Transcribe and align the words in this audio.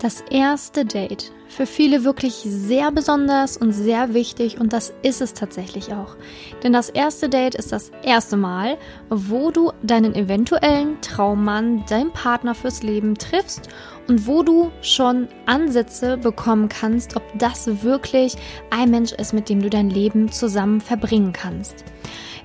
Das 0.00 0.22
erste 0.30 0.84
Date. 0.84 1.32
Für 1.48 1.66
viele 1.66 2.04
wirklich 2.04 2.34
sehr 2.34 2.90
besonders 2.90 3.56
und 3.56 3.72
sehr 3.72 4.12
wichtig 4.12 4.58
und 4.58 4.72
das 4.72 4.92
ist 5.02 5.20
es 5.20 5.34
tatsächlich 5.34 5.92
auch. 5.92 6.16
Denn 6.62 6.72
das 6.72 6.90
erste 6.90 7.28
Date 7.28 7.54
ist 7.54 7.70
das 7.70 7.92
erste 8.02 8.36
Mal, 8.36 8.76
wo 9.08 9.50
du 9.50 9.70
deinen 9.82 10.14
eventuellen 10.14 11.00
Traummann, 11.00 11.84
deinen 11.88 12.12
Partner 12.12 12.54
fürs 12.54 12.82
Leben 12.82 13.14
triffst 13.14 13.68
und 14.08 14.26
wo 14.26 14.42
du 14.42 14.72
schon 14.82 15.28
Ansätze 15.46 16.16
bekommen 16.16 16.68
kannst, 16.68 17.14
ob 17.16 17.22
das 17.38 17.82
wirklich 17.84 18.34
ein 18.70 18.90
Mensch 18.90 19.12
ist, 19.12 19.32
mit 19.32 19.48
dem 19.48 19.62
du 19.62 19.70
dein 19.70 19.90
Leben 19.90 20.32
zusammen 20.32 20.80
verbringen 20.80 21.32
kannst. 21.32 21.84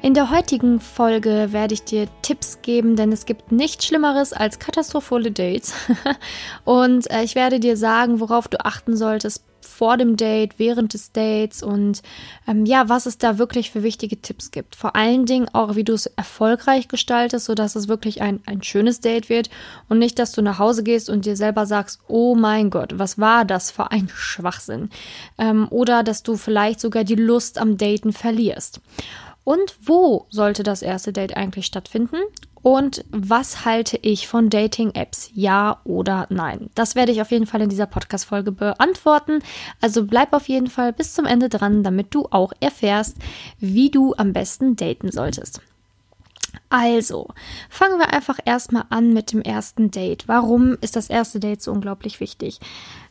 In 0.02 0.14
der 0.14 0.30
heutigen 0.30 0.80
Folge 0.80 1.50
werde 1.52 1.74
ich 1.74 1.84
dir 1.84 2.08
Tipps 2.22 2.62
geben, 2.62 2.96
denn 2.96 3.12
es 3.12 3.26
gibt 3.26 3.52
nichts 3.52 3.86
Schlimmeres 3.86 4.32
als 4.32 4.58
katastrophale 4.58 5.30
Dates. 5.30 5.74
und 6.64 7.12
äh, 7.12 7.24
ich 7.24 7.36
werde 7.36 7.60
dir 7.60 7.76
sagen, 7.76 8.22
worauf 8.22 8.48
du 8.48 8.64
achten 8.64 8.96
solltest 8.96 9.44
vor 9.62 9.98
dem 9.98 10.16
Date, 10.16 10.58
während 10.58 10.94
des 10.94 11.12
Dates 11.12 11.64
und 11.64 12.02
ähm, 12.48 12.66
ja, 12.66 12.88
was 12.88 13.06
es 13.06 13.18
da 13.18 13.38
wirklich 13.38 13.72
für 13.72 13.84
wichtige 13.84 14.22
Tipps 14.22 14.52
gibt. 14.52 14.78
Vor 14.78 14.96
allen 14.96 15.26
Dingen 15.26 15.50
auch, 15.54 15.76
wie 15.76 15.84
du 15.84 15.94
es 15.94 16.06
erfolgreich 16.06 16.88
gestaltest, 16.88 17.46
sodass 17.46 17.76
es 17.76 17.90
wirklich 17.90 18.22
ein, 18.22 18.42
ein 18.46 18.64
schönes 18.64 19.02
Date 19.02 19.28
wird 19.28 19.50
und 19.90 20.00
nicht, 20.00 20.18
dass 20.18 20.32
du 20.32 20.42
nach 20.42 20.60
Hause 20.60 20.84
gehst 20.84 21.10
und 21.10 21.26
dir 21.26 21.36
selber 21.36 21.66
sagst, 21.66 22.00
oh 22.08 22.36
mein 22.36 22.70
Gott, 22.70 22.98
was 22.98 23.20
war 23.20 23.44
das 23.44 23.70
für 23.70 23.92
ein 23.92 24.10
Schwachsinn? 24.14 24.90
Ähm, 25.38 25.68
oder 25.70 26.04
dass 26.04 26.24
du 26.24 26.38
vielleicht 26.38 26.80
sogar 26.80 27.04
die 27.04 27.16
Lust 27.16 27.58
am 27.58 27.78
Daten 27.78 28.14
verlierst. 28.14 28.80
Und 29.50 29.78
wo 29.82 30.28
sollte 30.30 30.62
das 30.62 30.84
erste 30.84 31.12
Date 31.12 31.36
eigentlich 31.36 31.66
stattfinden? 31.66 32.18
Und 32.62 33.04
was 33.10 33.66
halte 33.66 33.98
ich 34.00 34.28
von 34.28 34.52
Dating-Apps? 34.52 35.32
Ja 35.34 35.82
oder 35.86 36.28
nein? 36.30 36.70
Das 36.76 36.94
werde 36.94 37.12
ich 37.12 37.20
auf 37.20 37.32
jeden 37.32 37.48
Fall 37.48 37.62
in 37.62 37.70
dieser 37.70 37.88
Podcast-Folge 37.88 38.52
beantworten. 38.52 39.40
Also 39.82 40.06
bleib 40.06 40.34
auf 40.34 40.48
jeden 40.50 40.68
Fall 40.68 40.94
bis 40.94 41.16
zum 41.16 41.26
Ende 41.26 41.50
dran, 41.50 41.82
damit 41.82 42.14
du 42.14 42.28
auch 42.30 42.54
erfährst, 42.60 43.18
wie 43.58 43.90
du 43.90 44.14
am 44.18 44.34
besten 44.34 44.76
daten 44.76 45.12
solltest. 45.12 45.62
Also, 46.70 47.30
fangen 47.72 47.98
wir 47.98 48.14
einfach 48.14 48.38
erstmal 48.46 48.84
an 48.92 49.14
mit 49.14 49.32
dem 49.32 49.42
ersten 49.42 49.90
Date. 49.90 50.28
Warum 50.28 50.78
ist 50.82 50.96
das 50.96 51.10
erste 51.10 51.40
Date 51.40 51.64
so 51.64 51.72
unglaublich 51.72 52.20
wichtig? 52.20 52.60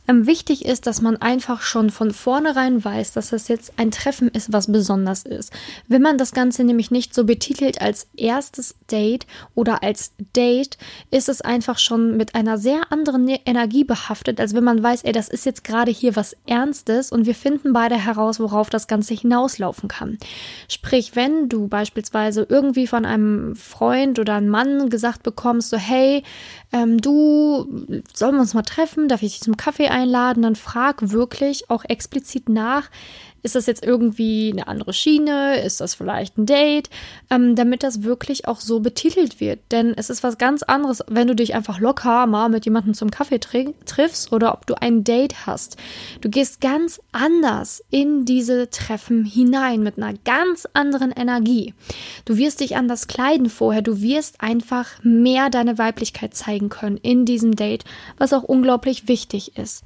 Ähm, 0.09 0.25
wichtig 0.25 0.65
ist, 0.65 0.87
dass 0.87 1.01
man 1.01 1.17
einfach 1.17 1.61
schon 1.61 1.91
von 1.91 2.09
vornherein 2.11 2.83
weiß, 2.83 3.13
dass 3.13 3.29
das 3.29 3.47
jetzt 3.47 3.73
ein 3.77 3.91
Treffen 3.91 4.27
ist, 4.29 4.51
was 4.51 4.71
besonders 4.71 5.23
ist. 5.23 5.53
Wenn 5.87 6.01
man 6.01 6.17
das 6.17 6.31
Ganze 6.31 6.63
nämlich 6.63 6.89
nicht 6.89 7.13
so 7.13 7.25
betitelt 7.25 7.79
als 7.79 8.07
erstes 8.17 8.75
Date 8.91 9.27
oder 9.53 9.83
als 9.83 10.13
Date, 10.35 10.79
ist 11.11 11.29
es 11.29 11.41
einfach 11.41 11.77
schon 11.77 12.17
mit 12.17 12.33
einer 12.33 12.57
sehr 12.57 12.91
anderen 12.91 13.25
ne-, 13.25 13.41
Energie 13.45 13.83
behaftet, 13.83 14.39
als 14.39 14.55
wenn 14.55 14.63
man 14.63 14.81
weiß, 14.81 15.03
ey, 15.03 15.11
das 15.11 15.29
ist 15.29 15.45
jetzt 15.45 15.63
gerade 15.63 15.91
hier 15.91 16.15
was 16.15 16.35
Ernstes 16.47 17.11
und 17.11 17.27
wir 17.27 17.35
finden 17.35 17.71
beide 17.71 17.95
heraus, 17.95 18.39
worauf 18.39 18.71
das 18.71 18.87
Ganze 18.87 19.13
hinauslaufen 19.13 19.89
kann. 19.89 20.17
Sprich, 20.67 21.15
wenn 21.15 21.49
du 21.49 21.67
beispielsweise 21.67 22.47
irgendwie 22.49 22.87
von 22.87 23.05
einem 23.05 23.55
Freund 23.55 24.17
oder 24.17 24.33
einem 24.33 24.49
Mann 24.49 24.89
gesagt 24.89 25.21
bekommst, 25.21 25.69
so 25.69 25.77
hey, 25.77 26.23
ähm, 26.71 26.99
du, 26.99 27.65
sollen 28.13 28.35
wir 28.35 28.41
uns 28.41 28.53
mal 28.53 28.61
treffen, 28.61 29.07
darf 29.07 29.23
ich 29.23 29.33
dich 29.33 29.41
zum 29.41 29.57
Kaffee 29.57 29.87
einladen, 29.87 30.43
dann 30.43 30.55
frag 30.55 31.09
wirklich 31.09 31.69
auch 31.69 31.83
explizit 31.85 32.47
nach, 32.47 32.89
ist 33.41 33.55
das 33.55 33.65
jetzt 33.65 33.83
irgendwie 33.83 34.51
eine 34.51 34.67
andere 34.67 34.93
Schiene? 34.93 35.61
Ist 35.61 35.81
das 35.81 35.95
vielleicht 35.95 36.37
ein 36.37 36.45
Date? 36.45 36.89
Ähm, 37.29 37.55
damit 37.55 37.83
das 37.83 38.03
wirklich 38.03 38.47
auch 38.47 38.59
so 38.59 38.79
betitelt 38.79 39.39
wird. 39.39 39.59
Denn 39.71 39.93
es 39.95 40.09
ist 40.09 40.23
was 40.23 40.37
ganz 40.37 40.63
anderes, 40.63 41.03
wenn 41.07 41.27
du 41.27 41.35
dich 41.35 41.55
einfach 41.55 41.79
locker 41.79 42.25
mal 42.27 42.49
mit 42.49 42.65
jemandem 42.65 42.93
zum 42.93 43.11
Kaffee 43.11 43.39
triffst 43.39 44.31
oder 44.31 44.53
ob 44.53 44.65
du 44.65 44.75
ein 44.81 45.03
Date 45.03 45.45
hast. 45.45 45.77
Du 46.21 46.29
gehst 46.29 46.61
ganz 46.61 46.99
anders 47.11 47.83
in 47.89 48.25
diese 48.25 48.69
Treffen 48.69 49.25
hinein 49.25 49.81
mit 49.81 49.97
einer 49.97 50.13
ganz 50.25 50.67
anderen 50.73 51.11
Energie. 51.11 51.73
Du 52.25 52.37
wirst 52.37 52.59
dich 52.59 52.75
anders 52.75 53.07
kleiden 53.07 53.49
vorher. 53.49 53.81
Du 53.81 54.01
wirst 54.01 54.41
einfach 54.41 54.87
mehr 55.03 55.49
deine 55.49 55.77
Weiblichkeit 55.77 56.33
zeigen 56.35 56.69
können 56.69 56.97
in 56.97 57.25
diesem 57.25 57.55
Date, 57.55 57.85
was 58.17 58.33
auch 58.33 58.43
unglaublich 58.43 59.07
wichtig 59.07 59.57
ist. 59.57 59.83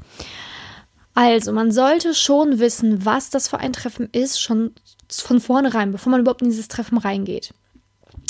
Also, 1.13 1.51
man 1.53 1.71
sollte 1.71 2.13
schon 2.13 2.59
wissen, 2.59 3.05
was 3.05 3.29
das 3.29 3.47
für 3.47 3.59
ein 3.59 3.73
Treffen 3.73 4.09
ist, 4.11 4.41
schon 4.41 4.71
von 5.11 5.39
vornherein, 5.39 5.91
bevor 5.91 6.11
man 6.11 6.21
überhaupt 6.21 6.41
in 6.41 6.49
dieses 6.49 6.67
Treffen 6.67 6.97
reingeht. 6.97 7.53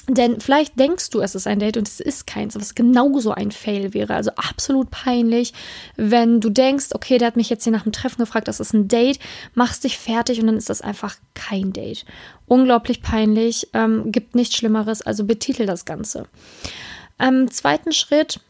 Denn 0.09 0.41
vielleicht 0.41 0.77
denkst 0.77 1.11
du, 1.11 1.21
es 1.21 1.33
ist 1.33 1.47
ein 1.47 1.59
Date 1.59 1.77
und 1.77 1.87
es 1.87 2.01
ist 2.01 2.27
keins, 2.27 2.55
was 2.55 2.75
genauso 2.75 3.31
ein 3.31 3.51
Fail 3.51 3.93
wäre. 3.93 4.15
Also 4.15 4.31
absolut 4.31 4.91
peinlich, 4.91 5.53
wenn 5.95 6.41
du 6.41 6.49
denkst, 6.49 6.87
okay, 6.93 7.17
der 7.17 7.27
hat 7.27 7.37
mich 7.37 7.49
jetzt 7.49 7.63
hier 7.63 7.71
nach 7.71 7.83
dem 7.83 7.93
Treffen 7.93 8.19
gefragt, 8.19 8.49
das 8.49 8.59
ist 8.59 8.73
ein 8.73 8.89
Date, 8.89 9.19
machst 9.53 9.85
dich 9.85 9.97
fertig 9.97 10.41
und 10.41 10.47
dann 10.47 10.57
ist 10.57 10.69
das 10.69 10.81
einfach 10.81 11.15
kein 11.35 11.71
Date. 11.71 12.03
Unglaublich 12.47 13.01
peinlich, 13.01 13.69
ähm, 13.73 14.11
gibt 14.11 14.35
nichts 14.35 14.57
Schlimmeres, 14.57 15.01
also 15.01 15.23
betitel 15.23 15.65
das 15.65 15.85
Ganze. 15.85 16.25
Ähm, 17.17 17.49
zweiten 17.49 17.93
Schritt, 17.93 18.41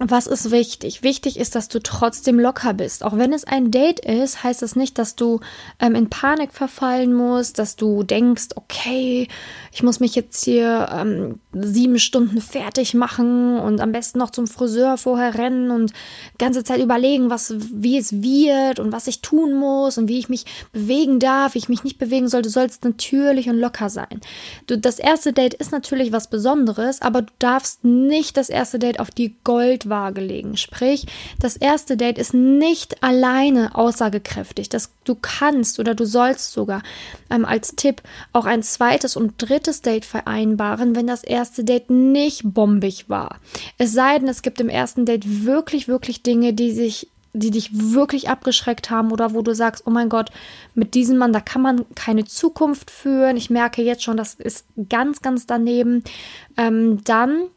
was 0.00 0.26
ist 0.26 0.50
wichtig? 0.50 1.04
Wichtig 1.04 1.38
ist, 1.38 1.54
dass 1.54 1.68
du 1.68 1.80
trotzdem 1.80 2.40
locker 2.40 2.74
bist. 2.74 3.04
Auch 3.04 3.16
wenn 3.16 3.32
es 3.32 3.44
ein 3.44 3.70
Date 3.70 4.00
ist, 4.00 4.42
heißt 4.42 4.60
das 4.60 4.74
nicht, 4.74 4.98
dass 4.98 5.14
du 5.14 5.38
ähm, 5.78 5.94
in 5.94 6.10
Panik 6.10 6.52
verfallen 6.52 7.14
musst, 7.14 7.60
dass 7.60 7.76
du 7.76 8.02
denkst, 8.02 8.48
okay, 8.56 9.28
ich 9.72 9.84
muss 9.84 10.00
mich 10.00 10.16
jetzt 10.16 10.44
hier 10.44 10.88
ähm, 10.92 11.38
sieben 11.52 12.00
Stunden 12.00 12.40
fertig 12.40 12.94
machen 12.94 13.58
und 13.60 13.80
am 13.80 13.92
besten 13.92 14.18
noch 14.18 14.30
zum 14.30 14.48
Friseur 14.48 14.96
vorher 14.96 15.38
rennen 15.38 15.70
und 15.70 15.92
ganze 16.38 16.64
Zeit 16.64 16.80
überlegen, 16.80 17.30
was, 17.30 17.54
wie 17.56 17.96
es 17.96 18.20
wird 18.20 18.80
und 18.80 18.90
was 18.90 19.06
ich 19.06 19.22
tun 19.22 19.54
muss 19.54 19.96
und 19.96 20.08
wie 20.08 20.18
ich 20.18 20.28
mich 20.28 20.44
bewegen 20.72 21.20
darf, 21.20 21.54
wie 21.54 21.58
ich 21.58 21.68
mich 21.68 21.84
nicht 21.84 21.98
bewegen 21.98 22.26
soll. 22.26 22.42
Du 22.42 22.50
sollst 22.50 22.84
natürlich 22.84 23.48
und 23.48 23.58
locker 23.58 23.88
sein. 23.88 24.20
Du, 24.66 24.76
das 24.76 24.98
erste 24.98 25.32
Date 25.32 25.54
ist 25.54 25.70
natürlich 25.70 26.10
was 26.10 26.28
Besonderes, 26.28 27.00
aber 27.00 27.22
du 27.22 27.32
darfst 27.38 27.84
nicht 27.84 28.36
das 28.36 28.48
erste 28.48 28.80
Date 28.80 28.98
auf 28.98 29.12
die 29.12 29.36
Goldwaage 29.84 30.20
legen. 30.20 30.56
Sprich, 30.56 31.06
das 31.38 31.56
erste 31.56 31.96
Date 31.96 32.18
ist 32.18 32.34
nicht 32.34 33.02
alleine 33.02 33.74
aussagekräftig. 33.74 34.68
Das 34.68 34.92
du 35.04 35.14
kannst 35.14 35.78
oder 35.78 35.94
du 35.94 36.06
sollst 36.06 36.52
sogar 36.52 36.82
ähm, 37.30 37.44
als 37.44 37.76
Tipp 37.76 38.02
auch 38.32 38.46
ein 38.46 38.62
zweites 38.62 39.16
und 39.16 39.34
drittes 39.38 39.82
Date 39.82 40.04
vereinbaren, 40.04 40.96
wenn 40.96 41.06
das 41.06 41.22
erste 41.22 41.44
erste 41.44 41.64
Date 41.64 41.90
nicht 41.90 42.42
bombig 42.42 43.08
war. 43.08 43.38
Es 43.76 43.92
sei 43.92 44.18
denn, 44.18 44.28
es 44.28 44.42
gibt 44.42 44.60
im 44.60 44.68
ersten 44.68 45.04
Date 45.04 45.44
wirklich, 45.44 45.88
wirklich 45.88 46.22
Dinge, 46.22 46.52
die 46.52 46.72
sich 46.72 47.08
die 47.36 47.50
dich 47.50 47.70
wirklich 47.72 48.28
abgeschreckt 48.28 48.90
haben 48.90 49.10
oder 49.10 49.34
wo 49.34 49.42
du 49.42 49.56
sagst, 49.56 49.88
oh 49.88 49.90
mein 49.90 50.08
Gott, 50.08 50.30
mit 50.76 50.94
diesem 50.94 51.18
Mann, 51.18 51.32
da 51.32 51.40
kann 51.40 51.62
man 51.62 51.84
keine 51.96 52.24
Zukunft 52.24 52.92
führen. 52.92 53.36
Ich 53.36 53.50
merke 53.50 53.82
jetzt 53.82 54.04
schon, 54.04 54.16
das 54.16 54.34
ist 54.34 54.64
ganz, 54.88 55.20
ganz 55.20 55.44
daneben. 55.44 56.04
Ähm, 56.56 57.02
dann 57.02 57.48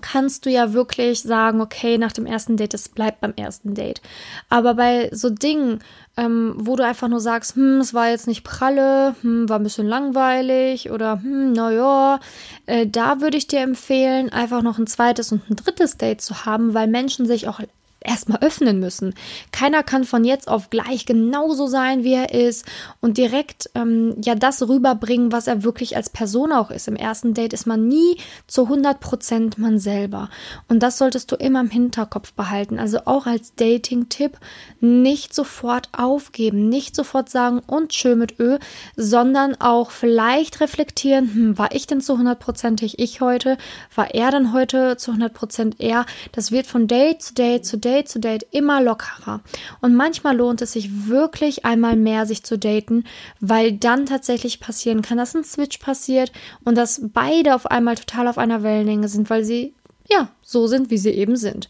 kannst 0.00 0.46
du 0.46 0.50
ja 0.50 0.72
wirklich 0.72 1.22
sagen, 1.22 1.60
okay, 1.60 1.98
nach 1.98 2.12
dem 2.12 2.26
ersten 2.26 2.56
Date, 2.56 2.74
es 2.74 2.88
bleibt 2.88 3.20
beim 3.20 3.34
ersten 3.36 3.74
Date. 3.74 4.00
Aber 4.48 4.74
bei 4.74 5.08
so 5.12 5.30
Dingen, 5.30 5.80
ähm, 6.16 6.54
wo 6.56 6.76
du 6.76 6.84
einfach 6.84 7.08
nur 7.08 7.20
sagst, 7.20 7.56
hm, 7.56 7.80
es 7.80 7.94
war 7.94 8.10
jetzt 8.10 8.26
nicht 8.26 8.44
pralle, 8.44 9.14
hm, 9.22 9.48
war 9.48 9.58
ein 9.58 9.62
bisschen 9.62 9.86
langweilig 9.86 10.90
oder 10.90 11.20
hm, 11.22 11.52
naja, 11.52 12.20
äh, 12.66 12.86
da 12.86 13.20
würde 13.20 13.36
ich 13.36 13.46
dir 13.46 13.60
empfehlen, 13.60 14.32
einfach 14.32 14.62
noch 14.62 14.78
ein 14.78 14.86
zweites 14.86 15.32
und 15.32 15.48
ein 15.48 15.56
drittes 15.56 15.96
Date 15.96 16.20
zu 16.20 16.44
haben, 16.44 16.74
weil 16.74 16.88
Menschen 16.88 17.26
sich 17.26 17.48
auch 17.48 17.60
erstmal 18.00 18.38
öffnen 18.40 18.80
müssen. 18.80 19.14
Keiner 19.52 19.82
kann 19.82 20.04
von 20.04 20.24
jetzt 20.24 20.48
auf 20.48 20.70
gleich 20.70 21.04
genauso 21.04 21.66
sein, 21.66 22.02
wie 22.02 22.14
er 22.14 22.32
ist 22.32 22.64
und 23.00 23.18
direkt 23.18 23.70
ähm, 23.74 24.16
ja 24.22 24.34
das 24.34 24.66
rüberbringen, 24.66 25.32
was 25.32 25.46
er 25.46 25.64
wirklich 25.64 25.96
als 25.96 26.08
Person 26.08 26.52
auch 26.52 26.70
ist. 26.70 26.88
Im 26.88 26.96
ersten 26.96 27.34
Date 27.34 27.52
ist 27.52 27.66
man 27.66 27.88
nie 27.88 28.16
zu 28.46 28.64
100 28.64 29.00
Prozent 29.00 29.58
man 29.58 29.78
selber. 29.78 30.30
Und 30.68 30.82
das 30.82 30.96
solltest 30.96 31.30
du 31.30 31.36
immer 31.36 31.60
im 31.60 31.70
Hinterkopf 31.70 32.32
behalten. 32.32 32.78
Also 32.78 33.00
auch 33.04 33.26
als 33.26 33.54
Dating-Tipp 33.54 34.38
nicht 34.80 35.34
sofort 35.34 35.90
aufgeben, 35.92 36.68
nicht 36.68 36.96
sofort 36.96 37.28
sagen 37.28 37.60
und 37.66 37.92
schön 37.92 38.18
mit 38.18 38.40
Ö, 38.40 38.58
sondern 38.96 39.60
auch 39.60 39.90
vielleicht 39.90 40.60
reflektieren, 40.60 41.34
hm, 41.34 41.58
war 41.58 41.74
ich 41.74 41.86
denn 41.86 42.00
zu 42.00 42.14
100%ig 42.14 42.98
ich 42.98 43.20
heute? 43.20 43.58
War 43.94 44.14
er 44.14 44.30
dann 44.30 44.54
heute 44.54 44.96
zu 44.96 45.12
100% 45.12 45.74
er? 45.78 46.06
Das 46.32 46.50
wird 46.50 46.66
von 46.66 46.86
Date 46.86 47.22
zu 47.22 47.34
Date 47.34 47.66
zu 47.66 47.76
Date 47.76 47.89
Date 47.90 48.08
zu 48.08 48.20
Date 48.20 48.46
immer 48.50 48.80
lockerer. 48.82 49.40
Und 49.80 49.94
manchmal 49.94 50.36
lohnt 50.36 50.62
es 50.62 50.72
sich 50.72 51.08
wirklich 51.08 51.64
einmal 51.64 51.96
mehr, 51.96 52.26
sich 52.26 52.42
zu 52.42 52.58
daten, 52.58 53.04
weil 53.40 53.72
dann 53.72 54.06
tatsächlich 54.06 54.60
passieren 54.60 55.02
kann, 55.02 55.18
dass 55.18 55.34
ein 55.34 55.44
Switch 55.44 55.78
passiert 55.78 56.32
und 56.64 56.76
dass 56.76 57.00
beide 57.12 57.54
auf 57.54 57.66
einmal 57.66 57.96
total 57.96 58.28
auf 58.28 58.38
einer 58.38 58.62
Wellenlänge 58.62 59.08
sind, 59.08 59.28
weil 59.30 59.44
sie 59.44 59.74
ja, 60.10 60.28
so 60.42 60.66
sind, 60.66 60.90
wie 60.90 60.98
sie 60.98 61.10
eben 61.10 61.36
sind. 61.36 61.68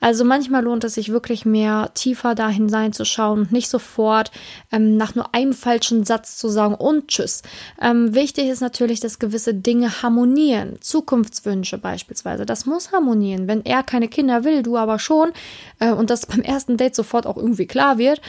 Also 0.00 0.24
manchmal 0.24 0.64
lohnt 0.64 0.84
es 0.84 0.94
sich 0.94 1.10
wirklich 1.10 1.44
mehr 1.44 1.90
tiefer 1.92 2.34
dahin 2.34 2.70
sein 2.70 2.94
zu 2.94 3.04
schauen 3.04 3.40
und 3.40 3.52
nicht 3.52 3.68
sofort 3.68 4.30
ähm, 4.70 4.96
nach 4.96 5.14
nur 5.14 5.34
einem 5.34 5.52
falschen 5.52 6.04
Satz 6.04 6.38
zu 6.38 6.48
sagen 6.48 6.74
und 6.74 7.08
tschüss. 7.08 7.42
Ähm, 7.80 8.14
wichtig 8.14 8.48
ist 8.48 8.62
natürlich, 8.62 9.00
dass 9.00 9.18
gewisse 9.18 9.52
Dinge 9.52 10.02
harmonieren. 10.02 10.78
Zukunftswünsche 10.80 11.76
beispielsweise, 11.76 12.46
das 12.46 12.64
muss 12.64 12.92
harmonieren. 12.92 13.46
Wenn 13.46 13.64
er 13.66 13.82
keine 13.82 14.08
Kinder 14.08 14.44
will, 14.44 14.62
du 14.62 14.78
aber 14.78 14.98
schon 14.98 15.32
äh, 15.78 15.92
und 15.92 16.08
das 16.08 16.24
beim 16.24 16.40
ersten 16.40 16.78
Date 16.78 16.94
sofort 16.94 17.26
auch 17.26 17.36
irgendwie 17.36 17.66
klar 17.66 17.98
wird, 17.98 18.22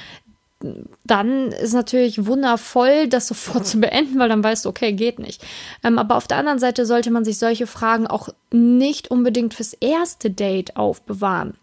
dann 1.06 1.51
ist 1.51 1.74
natürlich 1.74 2.25
wundervoll, 2.25 3.07
das 3.07 3.27
sofort 3.27 3.65
zu 3.68 3.80
beenden, 3.80 4.19
weil 4.19 4.30
dann 4.30 4.44
weißt 4.44 4.65
du, 4.65 4.69
okay, 4.69 4.94
geht 4.94 5.19
nicht. 5.19 5.44
Ähm, 5.83 6.00
aber 6.00 6.15
auf 6.15 6.27
der 6.27 6.38
anderen 6.38 6.60
Seite 6.60 6.86
sollte 6.86 7.12
man 7.12 7.25
sich 7.25 7.38
solche 7.38 7.68
Fragen 7.68 8.07
auch 8.07 8.30
nicht 8.51 9.12
unbedingt 9.12 9.54
fürs 9.54 9.74
erste 9.74 10.30
Date 10.30 10.77
aufbewahren. 10.77 11.56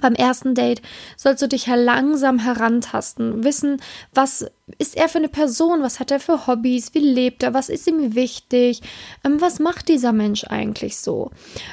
Beim 0.00 0.14
ersten 0.14 0.54
Date 0.54 0.82
sollst 1.16 1.42
du 1.42 1.48
dich 1.48 1.66
langsam 1.66 2.38
herantasten, 2.38 3.44
wissen, 3.44 3.80
was 4.12 4.46
ist 4.78 4.96
er 4.96 5.08
für 5.08 5.18
eine 5.18 5.28
Person, 5.28 5.82
was 5.82 6.00
hat 6.00 6.10
er 6.10 6.20
für 6.20 6.46
Hobbys, 6.46 6.94
wie 6.94 7.00
lebt 7.00 7.42
er, 7.42 7.52
was 7.52 7.68
ist 7.68 7.86
ihm 7.86 8.14
wichtig, 8.14 8.80
ähm, 9.22 9.40
was 9.40 9.58
macht 9.58 9.88
dieser 9.88 10.12
Mensch 10.12 10.44
eigentlich 10.44 10.96
so. 10.96 11.30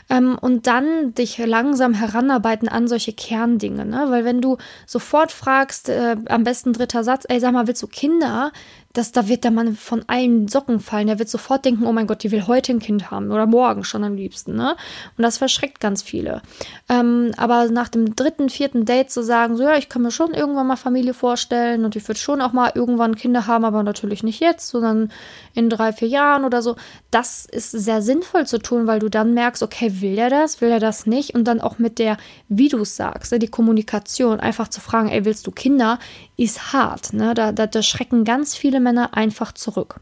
Ähm, 0.09 0.37
und 0.39 0.67
dann 0.67 1.13
dich 1.13 1.37
langsam 1.37 1.93
heranarbeiten 1.93 2.67
an 2.67 2.87
solche 2.87 3.13
Kerndinge, 3.13 3.85
ne? 3.85 4.05
weil 4.09 4.25
wenn 4.25 4.41
du 4.41 4.57
sofort 4.85 5.31
fragst, 5.31 5.89
äh, 5.89 6.17
am 6.27 6.43
besten 6.43 6.73
dritter 6.73 7.03
Satz, 7.03 7.25
ey, 7.29 7.39
sag 7.39 7.53
mal, 7.53 7.67
willst 7.67 7.81
du 7.81 7.87
Kinder? 7.87 8.51
Dass 8.93 9.11
da 9.11 9.27
wird 9.27 9.43
der 9.43 9.51
Mann 9.51 9.75
von 9.75 10.03
allen 10.07 10.47
Socken 10.47 10.79
fallen. 10.79 11.07
Der 11.07 11.19
wird 11.19 11.29
sofort 11.29 11.65
denken, 11.65 11.85
oh 11.85 11.91
mein 11.91 12.07
Gott, 12.07 12.23
die 12.23 12.31
will 12.31 12.47
heute 12.47 12.73
ein 12.73 12.79
Kind 12.79 13.11
haben 13.11 13.31
oder 13.31 13.45
morgen 13.45 13.83
schon 13.83 14.03
am 14.03 14.15
liebsten. 14.15 14.55
Ne? 14.55 14.75
Und 15.17 15.21
das 15.23 15.37
verschreckt 15.37 15.79
ganz 15.79 16.01
viele. 16.01 16.41
Ähm, 16.89 17.31
aber 17.37 17.69
nach 17.69 17.89
dem 17.89 18.15
dritten, 18.15 18.49
vierten 18.49 18.85
Date 18.85 19.11
zu 19.11 19.23
sagen, 19.23 19.55
so 19.55 19.63
ja, 19.63 19.77
ich 19.77 19.89
kann 19.89 20.01
mir 20.01 20.11
schon 20.11 20.33
irgendwann 20.33 20.67
mal 20.67 20.75
Familie 20.75 21.13
vorstellen 21.13 21.85
und 21.85 21.95
ich 21.95 22.07
würde 22.07 22.19
schon 22.19 22.41
auch 22.41 22.53
mal 22.53 22.71
irgendwann 22.75 23.15
Kinder 23.15 23.47
haben, 23.47 23.65
aber 23.65 23.83
natürlich 23.83 24.23
nicht 24.23 24.41
jetzt, 24.41 24.67
sondern 24.67 25.11
in 25.53 25.69
drei, 25.69 25.93
vier 25.93 26.07
Jahren 26.07 26.43
oder 26.43 26.61
so. 26.61 26.75
Das 27.11 27.45
ist 27.45 27.71
sehr 27.71 28.01
sinnvoll 28.01 28.45
zu 28.45 28.59
tun, 28.59 28.87
weil 28.87 28.99
du 28.99 29.09
dann 29.09 29.33
merkst, 29.33 29.63
okay, 29.63 30.01
will 30.01 30.17
er 30.17 30.29
das, 30.29 30.61
will 30.61 30.69
er 30.69 30.79
das 30.79 31.05
nicht? 31.05 31.33
Und 31.35 31.45
dann 31.45 31.61
auch 31.61 31.79
mit 31.79 31.99
der, 31.99 32.17
wie 32.49 32.69
du 32.69 32.79
es 32.79 32.95
sagst, 32.95 33.31
ne, 33.31 33.39
die 33.39 33.47
Kommunikation, 33.47 34.39
einfach 34.39 34.67
zu 34.67 34.81
fragen, 34.81 35.09
ey, 35.09 35.25
willst 35.25 35.47
du 35.47 35.51
Kinder, 35.51 35.99
ist 36.37 36.73
hart. 36.73 37.13
Ne? 37.13 37.33
Da, 37.33 37.51
da, 37.51 37.67
da 37.67 37.81
schrecken 37.83 38.23
ganz 38.23 38.55
viele 38.55 38.79
Männer 38.81 39.15
einfach 39.15 39.51
zurück. 39.51 39.99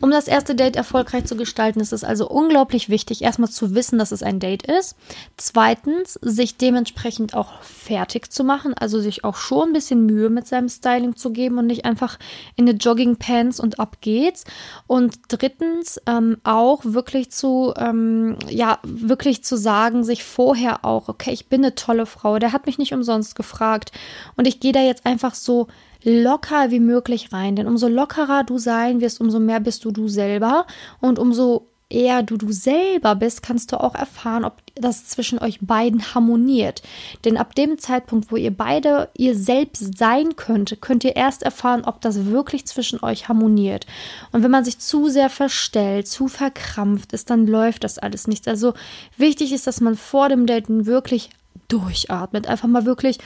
Um 0.00 0.10
das 0.10 0.28
erste 0.28 0.54
Date 0.54 0.76
erfolgreich 0.76 1.24
zu 1.24 1.36
gestalten, 1.36 1.80
ist 1.80 1.92
es 1.92 2.04
also 2.04 2.28
unglaublich 2.28 2.88
wichtig, 2.88 3.22
erstmal 3.22 3.48
zu 3.48 3.74
wissen, 3.74 3.98
dass 3.98 4.12
es 4.12 4.22
ein 4.22 4.38
Date 4.38 4.64
ist. 4.66 4.96
Zweitens, 5.36 6.14
sich 6.20 6.56
dementsprechend 6.56 7.34
auch 7.34 7.62
fertig 7.62 8.30
zu 8.30 8.44
machen, 8.44 8.74
also 8.74 9.00
sich 9.00 9.24
auch 9.24 9.36
schon 9.36 9.70
ein 9.70 9.72
bisschen 9.72 10.04
Mühe 10.04 10.28
mit 10.30 10.46
seinem 10.46 10.68
Styling 10.68 11.16
zu 11.16 11.30
geben 11.30 11.58
und 11.58 11.66
nicht 11.66 11.84
einfach 11.84 12.18
in 12.56 12.68
eine 12.68 12.76
Joggingpants 12.76 13.60
und 13.60 13.80
ab 13.80 13.98
geht's. 14.00 14.44
Und 14.86 15.16
drittens, 15.28 16.00
ähm, 16.06 16.38
auch 16.44 16.80
wirklich 16.84 17.30
zu, 17.30 17.72
ähm, 17.78 18.36
ja, 18.50 18.80
wirklich 18.82 19.42
zu 19.42 19.56
sagen, 19.56 20.04
sich 20.04 20.24
vorher 20.24 20.84
auch, 20.84 21.08
okay, 21.08 21.32
ich 21.32 21.46
bin 21.46 21.64
eine 21.64 21.76
tolle 21.76 22.04
Frau, 22.04 22.38
der 22.38 22.52
hat 22.52 22.66
mich 22.66 22.78
nicht 22.78 22.92
umsonst 22.92 23.36
gefragt 23.36 23.92
und 24.36 24.46
ich 24.46 24.60
gehe 24.60 24.72
da 24.72 24.80
jetzt 24.80 25.06
einfach 25.06 25.34
so 25.34 25.68
locker 26.04 26.70
wie 26.70 26.80
möglich 26.80 27.32
rein. 27.32 27.56
Denn 27.56 27.66
umso 27.66 27.88
lockerer 27.88 28.44
du 28.44 28.58
sein 28.58 29.00
wirst, 29.00 29.20
umso 29.20 29.40
mehr 29.40 29.60
bist 29.60 29.84
du 29.84 29.90
du 29.90 30.08
selber. 30.08 30.66
Und 31.00 31.18
umso 31.18 31.68
eher 31.90 32.22
du 32.22 32.36
du 32.36 32.52
selber 32.52 33.14
bist, 33.14 33.42
kannst 33.42 33.72
du 33.72 33.80
auch 33.80 33.94
erfahren, 33.94 34.44
ob 34.44 34.60
das 34.74 35.06
zwischen 35.06 35.38
euch 35.38 35.58
beiden 35.60 36.14
harmoniert. 36.14 36.82
Denn 37.24 37.36
ab 37.36 37.54
dem 37.54 37.78
Zeitpunkt, 37.78 38.30
wo 38.32 38.36
ihr 38.36 38.50
beide 38.50 39.08
ihr 39.16 39.36
selbst 39.36 39.96
sein 39.98 40.36
könnt, 40.36 40.80
könnt 40.80 41.04
ihr 41.04 41.16
erst 41.16 41.42
erfahren, 41.42 41.84
ob 41.84 42.00
das 42.00 42.26
wirklich 42.26 42.66
zwischen 42.66 43.02
euch 43.02 43.28
harmoniert. 43.28 43.86
Und 44.32 44.42
wenn 44.42 44.50
man 44.50 44.64
sich 44.64 44.78
zu 44.78 45.08
sehr 45.08 45.30
verstellt, 45.30 46.08
zu 46.08 46.28
verkrampft 46.28 47.12
ist, 47.12 47.30
dann 47.30 47.46
läuft 47.46 47.84
das 47.84 47.98
alles 47.98 48.26
nicht. 48.26 48.48
Also 48.48 48.74
wichtig 49.16 49.52
ist, 49.52 49.66
dass 49.66 49.80
man 49.80 49.96
vor 49.96 50.28
dem 50.28 50.46
Daten 50.46 50.86
wirklich 50.86 51.30
durchatmet, 51.68 52.46
einfach 52.46 52.68
mal 52.68 52.84
wirklich 52.84 53.18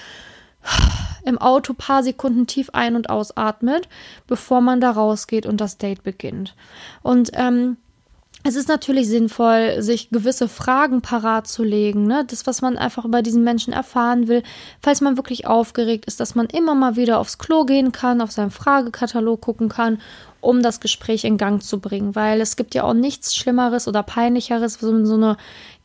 im 1.25 1.39
Auto 1.39 1.75
paar 1.75 2.03
Sekunden 2.03 2.47
tief 2.47 2.71
ein- 2.73 2.97
und 2.97 3.11
ausatmet, 3.11 3.89
bevor 4.27 4.61
man 4.61 4.81
da 4.81 4.91
rausgeht 4.91 5.47
und 5.47 5.61
das 5.61 5.79
Date 5.79 6.03
beginnt. 6.03 6.55
Und 7.03 7.31
ähm, 7.35 7.77
es 8.45 8.55
ist 8.55 8.69
natürlich 8.69 9.09
sinnvoll, 9.09 9.83
sich 9.83 10.11
gewisse 10.11 10.49
Fragen 10.49 11.03
parat 11.03 11.49
zu 11.49 11.65
legen, 11.65 12.07
ne? 12.07 12.25
Das, 12.25 12.47
was 12.47 12.63
man 12.63 12.79
einfach 12.79 13.05
über 13.05 13.21
diesen 13.21 13.43
Menschen 13.43 13.73
erfahren 13.73 14.29
will, 14.29 14.45
falls 14.81 15.01
man 15.01 15.17
wirklich 15.17 15.47
aufgeregt 15.47 16.05
ist, 16.07 16.21
dass 16.21 16.37
man 16.37 16.47
immer 16.47 16.75
mal 16.75 16.95
wieder 16.97 17.19
aufs 17.19 17.39
Klo 17.39 17.65
gehen 17.65 17.91
kann, 17.91 18.21
auf 18.21 18.31
seinen 18.31 18.53
Fragekatalog 18.53 19.41
gucken 19.41 19.69
kann, 19.69 20.01
um 20.41 20.63
das 20.63 20.79
Gespräch 20.79 21.25
in 21.25 21.37
Gang 21.37 21.63
zu 21.63 21.81
bringen. 21.81 22.15
Weil 22.15 22.41
es 22.41 22.55
gibt 22.55 22.77
ja 22.77 22.85
auch 22.85 22.95
nichts 22.95 23.35
Schlimmeres 23.35 23.89
oder 23.89 24.05
Peinlicheres, 24.05 24.75
so, 24.75 25.05
so 25.05 25.15
eine 25.15 25.37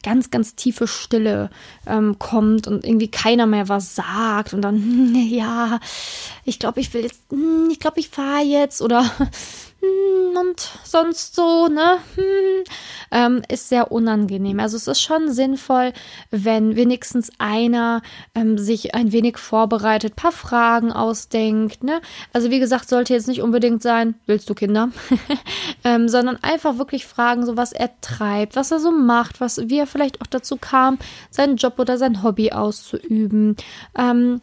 ganz, 0.04 0.30
ganz 0.30 0.56
tiefe 0.56 0.88
Stille 0.88 1.50
ähm, 1.88 2.20
kommt 2.20 2.68
und 2.68 2.86
irgendwie 2.86 3.10
keiner 3.10 3.48
mehr 3.48 3.70
was 3.70 3.96
sagt 3.96 4.54
und 4.54 4.62
dann, 4.62 5.16
ja, 5.30 5.80
ich 6.44 6.60
glaube, 6.60 6.82
ich 6.82 6.94
will 6.94 7.02
jetzt, 7.04 7.22
hm, 7.30 7.70
ich 7.72 7.80
glaube, 7.80 8.00
ich 8.00 8.10
fahre 8.10 8.44
jetzt 8.44 8.82
oder 8.82 9.10
und 9.84 10.70
sonst 10.84 11.36
so, 11.36 11.68
ne? 11.68 11.98
Hm, 12.16 12.64
ähm, 13.12 13.42
ist 13.50 13.70
sehr 13.70 13.92
unangenehm. 13.92 14.60
Also 14.60 14.78
es 14.78 14.88
ist 14.88 15.02
schon 15.02 15.32
sinnvoll, 15.32 15.94
wenn 16.32 16.76
wenigstens 16.76 17.32
einer 17.38 18.02
ähm, 18.36 18.58
sich 18.58 18.96
ein 18.96 19.12
wenig 19.12 19.38
vorbereitet, 19.38 20.16
paar 20.16 20.32
Fragen 20.32 20.92
ausdenkt, 20.92 21.84
ne? 21.84 22.02
Also 22.34 22.50
wie 22.50 22.60
gesagt, 22.60 22.90
sollte 22.90 23.14
jetzt 23.14 23.28
nicht 23.28 23.42
unbedingt 23.42 23.82
sein, 23.82 24.16
willst 24.26 24.50
du 24.50 24.54
Kinder? 24.54 24.90
ähm, 25.84 26.10
sondern 26.10 26.38
einfach 26.42 26.78
wirklich 26.78 27.06
fragen, 27.06 27.46
so 27.46 27.58
was 27.58 27.72
er 27.72 27.90
treibt, 28.02 28.56
was 28.56 28.72
er 28.72 28.80
so 28.80 28.92
macht, 28.92 29.42
was, 29.42 29.70
wie 29.70 29.80
er 29.80 29.88
vielleicht 29.88 30.22
auch 30.22 30.28
dazu 30.28 30.58
kam, 30.58 30.98
seinen 31.30 31.58
Job 31.58 31.80
oder 31.80 31.98
sein 31.98 32.24
Hobby 32.24 32.52
auszuüben. 32.52 33.56
Ähm, 33.98 34.42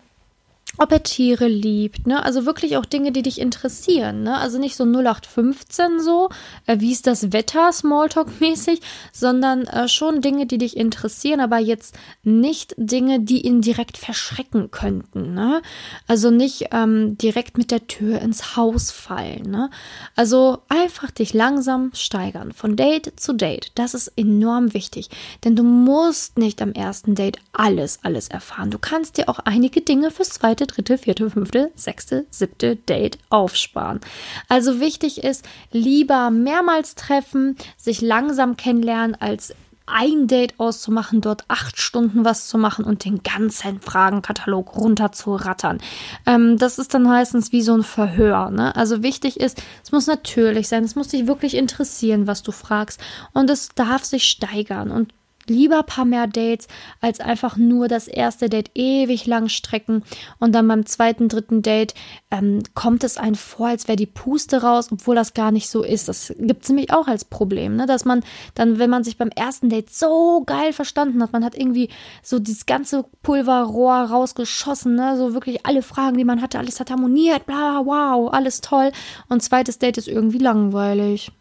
ob 0.79 0.93
er 0.93 1.03
Tiere 1.03 1.47
liebt, 1.47 2.07
ne? 2.07 2.23
Also 2.23 2.47
wirklich 2.47 2.77
auch 2.77 2.87
Dinge, 2.87 3.13
die 3.13 3.23
dich 3.23 3.41
interessieren, 3.41 4.23
ne? 4.23 4.39
Also 4.39 4.59
nicht 4.59 4.77
so 4.77 4.85
0815 4.85 6.01
so, 6.01 6.31
äh, 6.67 6.79
wie 6.79 6.93
ist 6.93 7.07
das 7.07 7.33
Wetter, 7.33 7.71
Smalltalk-mäßig, 7.73 8.81
sondern 9.13 9.67
äh, 9.67 9.89
schon 9.89 10.21
Dinge, 10.23 10.47
die 10.47 10.59
dich 10.59 10.77
interessieren, 10.77 11.41
aber 11.41 11.59
jetzt 11.59 11.99
nicht 12.23 12.75
Dinge, 12.79 13.21
die 13.21 13.47
ihn 13.47 13.61
direkt 13.61 13.99
verschrecken 13.99 14.71
könnten, 14.71 15.35
ne? 15.35 15.61
Also 16.07 16.31
nicht 16.31 16.69
ähm, 16.73 17.19
direkt 17.19 17.59
mit 17.59 17.71
der 17.71 17.87
Tür 17.87 18.21
ins 18.21 18.57
Haus 18.57 18.91
fallen, 18.91 19.51
ne? 19.51 19.71
Also 20.15 20.63
einfach 20.69 21.11
dich 21.11 21.35
langsam 21.35 21.91
steigern, 21.95 22.53
von 22.53 22.77
Date 22.77 23.13
zu 23.17 23.35
Date. 23.35 23.73
Das 23.75 23.93
ist 23.93 24.13
enorm 24.17 24.73
wichtig, 24.73 25.11
denn 25.45 25.57
du 25.57 25.63
musst 25.63 26.39
nicht 26.39 26.63
am 26.63 26.73
ersten 26.73 27.15
Date 27.15 27.39
alles, 27.53 27.99
alles 28.03 28.29
erfahren. 28.29 28.71
Du 28.71 28.79
kannst 28.79 29.19
dir 29.19 29.29
auch 29.29 29.41
einige 29.41 29.81
Dinge 29.81 30.11
fürs 30.11 30.31
zweite 30.31 30.60
zweite, 30.61 30.67
dritte, 30.67 30.99
vierte, 30.99 31.31
fünfte, 31.31 31.71
sechste, 31.75 32.27
siebte 32.31 32.77
Date 32.77 33.19
aufsparen. 33.31 34.01
Also 34.49 34.81
wichtig 34.81 35.25
ist, 35.25 35.45
lieber 35.73 36.31
mehrmals 36.31 36.95
treffen, 36.95 37.57
sich 37.77 38.01
langsam 38.01 38.57
kennenlernen, 38.57 39.17
als 39.19 39.55
ein 39.87 40.29
Date 40.29 40.55
auszumachen, 40.59 41.21
dort 41.21 41.45
acht 41.49 41.81
Stunden 41.81 42.25
was 42.25 42.47
zu 42.47 42.59
machen 42.59 42.85
und 42.85 43.05
den 43.05 43.25
ganzen 43.25 43.81
Fragenkatalog 43.81 44.77
runter 44.77 45.11
zu 45.11 45.35
rattern. 45.35 45.79
Ähm, 46.27 46.59
das 46.59 46.79
ist 46.79 46.95
dann 46.95 47.03
meistens 47.03 47.51
wie 47.51 47.63
so 47.63 47.75
ein 47.75 47.83
Verhör. 47.83 48.51
Ne? 48.51 48.77
Also 48.77 49.03
wichtig 49.03 49.41
ist, 49.41 49.61
es 49.83 49.91
muss 49.91 50.07
natürlich 50.07 50.69
sein, 50.69 50.85
es 50.85 50.95
muss 50.95 51.09
dich 51.09 51.27
wirklich 51.27 51.57
interessieren, 51.57 52.29
was 52.29 52.45
du 52.45 52.53
fragst 52.53 53.01
und 53.33 53.51
es 53.51 53.71
darf 53.71 54.05
sich 54.05 54.25
steigern 54.25 54.93
und 54.93 55.13
lieber 55.51 55.83
paar 55.83 56.05
mehr 56.07 56.27
Dates, 56.27 56.69
als 57.01 57.21
einfach 57.21 57.57
nur 57.57 57.89
das 57.89 58.09
erste 58.09 58.49
Date 58.49 58.71
ewig 58.75 59.27
lang 59.27 59.49
strecken 59.49 60.03
und 60.39 60.53
dann 60.55 60.67
beim 60.69 60.87
zweiten, 60.87 61.29
dritten 61.29 61.61
Date 61.61 61.95
ähm, 62.31 62.63
kommt 62.75 63.05
es 63.05 63.19
einem 63.19 63.35
vor, 63.35 63.69
als 63.69 63.89
wäre 63.89 63.97
die 63.97 64.07
Puste 64.07 64.63
raus, 64.63 64.89
obwohl 64.91 65.15
das 65.15 65.35
gar 65.35 65.51
nicht 65.51 65.69
so 65.69 65.83
ist. 65.83 66.09
Das 66.09 66.33
gibt 66.39 66.63
es 66.63 66.69
nämlich 66.69 66.93
auch 66.93 67.09
als 67.09 67.25
Problem, 67.25 67.77
ne? 67.77 67.87
dass 67.87 68.05
man 68.05 68.23
dann, 68.55 68.79
wenn 68.79 68.91
man 68.91 69.05
sich 69.05 69.19
beim 69.19 69.31
ersten 69.31 69.69
Date 69.69 69.91
so 69.91 70.43
geil 70.47 70.73
verstanden 70.73 71.23
hat, 71.23 71.33
man 71.33 71.45
hat 71.45 71.57
irgendwie 71.57 71.91
so 72.23 72.39
dieses 72.39 72.67
ganze 72.67 73.05
Pulverrohr 73.23 74.05
rausgeschossen, 74.05 74.95
ne? 74.95 75.17
so 75.17 75.35
wirklich 75.35 75.67
alle 75.67 75.83
Fragen, 75.83 76.17
die 76.17 76.25
man 76.25 76.41
hatte, 76.41 76.59
alles 76.59 76.81
hat 76.81 76.91
harmoniert, 76.91 77.47
bla, 77.47 77.83
wow, 77.85 78.33
alles 78.33 78.61
toll 78.61 78.93
und 79.29 79.43
zweites 79.43 79.79
Date 79.79 79.99
ist 79.99 80.09
irgendwie 80.09 80.39
langweilig. 80.39 81.33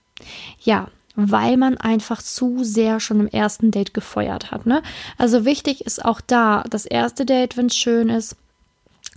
Ja, 0.59 0.89
weil 1.19 1.57
man 1.57 1.77
einfach 1.77 2.21
zu 2.21 2.63
sehr 2.63 2.99
schon 2.99 3.19
im 3.19 3.27
ersten 3.27 3.71
Date 3.71 3.93
gefeuert 3.93 4.51
hat. 4.51 4.65
Ne? 4.65 4.81
Also 5.17 5.45
wichtig 5.45 5.85
ist 5.85 6.03
auch 6.03 6.21
da, 6.21 6.63
das 6.69 6.85
erste 6.85 7.25
Date, 7.25 7.57
wenn 7.57 7.67
es 7.67 7.75
schön 7.75 8.09
ist, 8.09 8.35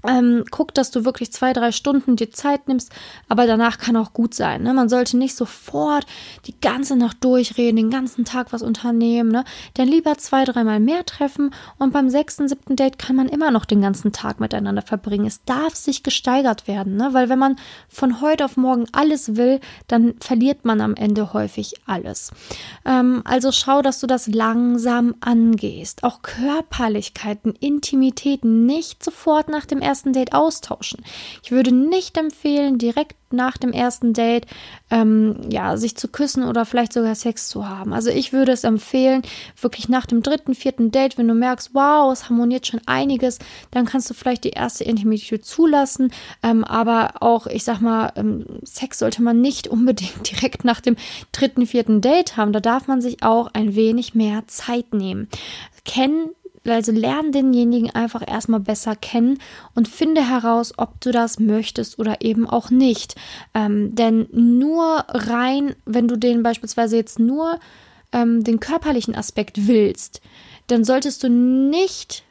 ähm, 0.06 0.44
guck, 0.50 0.74
dass 0.74 0.90
du 0.90 1.04
wirklich 1.04 1.32
zwei, 1.32 1.52
drei 1.52 1.72
Stunden 1.72 2.16
dir 2.16 2.30
Zeit 2.30 2.68
nimmst, 2.68 2.90
aber 3.28 3.46
danach 3.46 3.78
kann 3.78 3.96
auch 3.96 4.12
gut 4.12 4.34
sein. 4.34 4.62
Ne? 4.62 4.74
Man 4.74 4.88
sollte 4.88 5.16
nicht 5.16 5.36
sofort 5.36 6.06
die 6.46 6.58
ganze 6.60 6.96
Nacht 6.96 7.22
durchreden, 7.22 7.76
den 7.76 7.90
ganzen 7.90 8.24
Tag 8.24 8.52
was 8.52 8.62
unternehmen. 8.62 9.30
Ne? 9.30 9.44
Dann 9.74 9.88
lieber 9.88 10.18
zwei, 10.18 10.44
dreimal 10.44 10.80
mehr 10.80 11.04
treffen 11.06 11.54
und 11.78 11.92
beim 11.92 12.10
sechsten, 12.10 12.48
siebten 12.48 12.76
Date 12.76 12.98
kann 12.98 13.16
man 13.16 13.28
immer 13.28 13.50
noch 13.50 13.64
den 13.64 13.80
ganzen 13.80 14.12
Tag 14.12 14.40
miteinander 14.40 14.82
verbringen. 14.82 15.26
Es 15.26 15.44
darf 15.44 15.74
sich 15.74 16.02
gesteigert 16.02 16.66
werden, 16.66 16.96
ne? 16.96 17.10
weil 17.12 17.28
wenn 17.28 17.38
man 17.38 17.56
von 17.88 18.20
heute 18.20 18.44
auf 18.44 18.56
morgen 18.56 18.86
alles 18.92 19.36
will, 19.36 19.60
dann 19.88 20.14
verliert 20.20 20.64
man 20.64 20.80
am 20.80 20.94
Ende 20.94 21.32
häufig 21.32 21.74
alles. 21.86 22.30
Ähm, 22.84 23.22
also 23.24 23.52
schau, 23.52 23.82
dass 23.82 24.00
du 24.00 24.06
das 24.06 24.26
langsam 24.26 25.14
angehst. 25.20 26.04
Auch 26.04 26.22
Körperlichkeiten, 26.22 27.54
Intimitäten 27.60 28.66
nicht 28.66 29.04
sofort 29.04 29.48
nach 29.48 29.66
dem 29.66 29.80
ersten 29.80 29.91
ersten 29.92 30.14
Date 30.14 30.32
austauschen. 30.32 31.04
Ich 31.42 31.50
würde 31.50 31.70
nicht 31.70 32.16
empfehlen, 32.16 32.78
direkt 32.78 33.16
nach 33.30 33.58
dem 33.58 33.72
ersten 33.72 34.14
Date 34.14 34.46
ähm, 34.90 35.36
ja 35.50 35.76
sich 35.76 35.96
zu 35.96 36.08
küssen 36.08 36.44
oder 36.44 36.64
vielleicht 36.64 36.94
sogar 36.94 37.14
Sex 37.14 37.48
zu 37.48 37.68
haben. 37.68 37.92
Also 37.92 38.08
ich 38.08 38.32
würde 38.32 38.52
es 38.52 38.64
empfehlen, 38.64 39.22
wirklich 39.60 39.90
nach 39.90 40.06
dem 40.06 40.22
dritten, 40.22 40.54
vierten 40.54 40.90
Date, 40.90 41.18
wenn 41.18 41.28
du 41.28 41.34
merkst, 41.34 41.74
wow, 41.74 42.10
es 42.10 42.30
harmoniert 42.30 42.66
schon 42.66 42.80
einiges, 42.86 43.38
dann 43.70 43.84
kannst 43.84 44.08
du 44.08 44.14
vielleicht 44.14 44.44
die 44.44 44.50
erste 44.50 44.84
Intimität 44.84 45.44
zulassen. 45.44 46.10
Ähm, 46.42 46.64
aber 46.64 47.14
auch, 47.20 47.46
ich 47.46 47.64
sag 47.64 47.80
mal, 47.80 48.12
ähm, 48.16 48.46
Sex 48.64 48.98
sollte 48.98 49.22
man 49.22 49.42
nicht 49.42 49.68
unbedingt 49.68 50.30
direkt 50.30 50.64
nach 50.64 50.80
dem 50.80 50.96
dritten, 51.32 51.66
vierten 51.66 52.00
Date 52.00 52.38
haben. 52.38 52.52
Da 52.54 52.60
darf 52.60 52.86
man 52.86 53.02
sich 53.02 53.22
auch 53.22 53.50
ein 53.52 53.74
wenig 53.74 54.14
mehr 54.14 54.44
Zeit 54.46 54.94
nehmen. 54.94 55.28
Kennen 55.84 56.30
also 56.64 56.92
lern 56.92 57.32
denjenigen 57.32 57.90
einfach 57.90 58.22
erstmal 58.26 58.60
besser 58.60 58.94
kennen 58.94 59.38
und 59.74 59.88
finde 59.88 60.28
heraus, 60.28 60.74
ob 60.76 61.00
du 61.00 61.10
das 61.10 61.40
möchtest 61.40 61.98
oder 61.98 62.20
eben 62.20 62.48
auch 62.48 62.70
nicht. 62.70 63.16
Ähm, 63.54 63.94
denn 63.94 64.28
nur 64.32 65.04
rein, 65.08 65.74
wenn 65.84 66.08
du 66.08 66.16
den 66.16 66.42
beispielsweise 66.42 66.96
jetzt 66.96 67.18
nur 67.18 67.58
ähm, 68.12 68.44
den 68.44 68.60
körperlichen 68.60 69.14
Aspekt 69.14 69.66
willst, 69.66 70.20
dann 70.68 70.84
solltest 70.84 71.22
du 71.22 71.28
nicht 71.28 72.24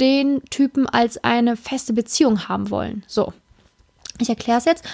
den 0.00 0.42
Typen 0.50 0.86
als 0.86 1.22
eine 1.22 1.56
feste 1.56 1.92
Beziehung 1.92 2.48
haben 2.48 2.70
wollen. 2.70 3.04
So. 3.06 3.32
Ich 4.18 4.28
erkläre 4.28 4.58
es 4.58 4.66
jetzt. 4.66 4.84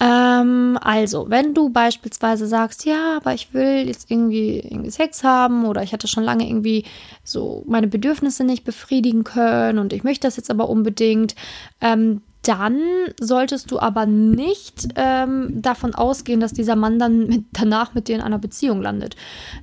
Ähm, 0.00 0.78
also, 0.80 1.26
wenn 1.28 1.54
du 1.54 1.70
beispielsweise 1.70 2.46
sagst, 2.46 2.84
ja, 2.84 3.16
aber 3.16 3.34
ich 3.34 3.54
will 3.54 3.86
jetzt 3.86 4.10
irgendwie, 4.10 4.60
irgendwie 4.60 4.90
Sex 4.90 5.24
haben 5.24 5.64
oder 5.64 5.82
ich 5.82 5.92
hatte 5.92 6.08
schon 6.08 6.24
lange 6.24 6.46
irgendwie 6.48 6.84
so 7.24 7.64
meine 7.66 7.88
Bedürfnisse 7.88 8.44
nicht 8.44 8.64
befriedigen 8.64 9.24
können 9.24 9.78
und 9.78 9.92
ich 9.92 10.04
möchte 10.04 10.26
das 10.26 10.36
jetzt 10.36 10.50
aber 10.50 10.68
unbedingt, 10.68 11.34
ähm, 11.80 12.20
dann 12.46 12.80
solltest 13.18 13.70
du 13.70 13.80
aber 13.80 14.06
nicht 14.06 14.88
ähm, 14.94 15.60
davon 15.62 15.94
ausgehen, 15.94 16.38
dass 16.38 16.52
dieser 16.52 16.76
Mann 16.76 16.98
dann 16.98 17.26
mit, 17.26 17.44
danach 17.52 17.94
mit 17.94 18.08
dir 18.08 18.16
in 18.16 18.22
einer 18.22 18.38
Beziehung 18.38 18.82
landet. 18.82 19.16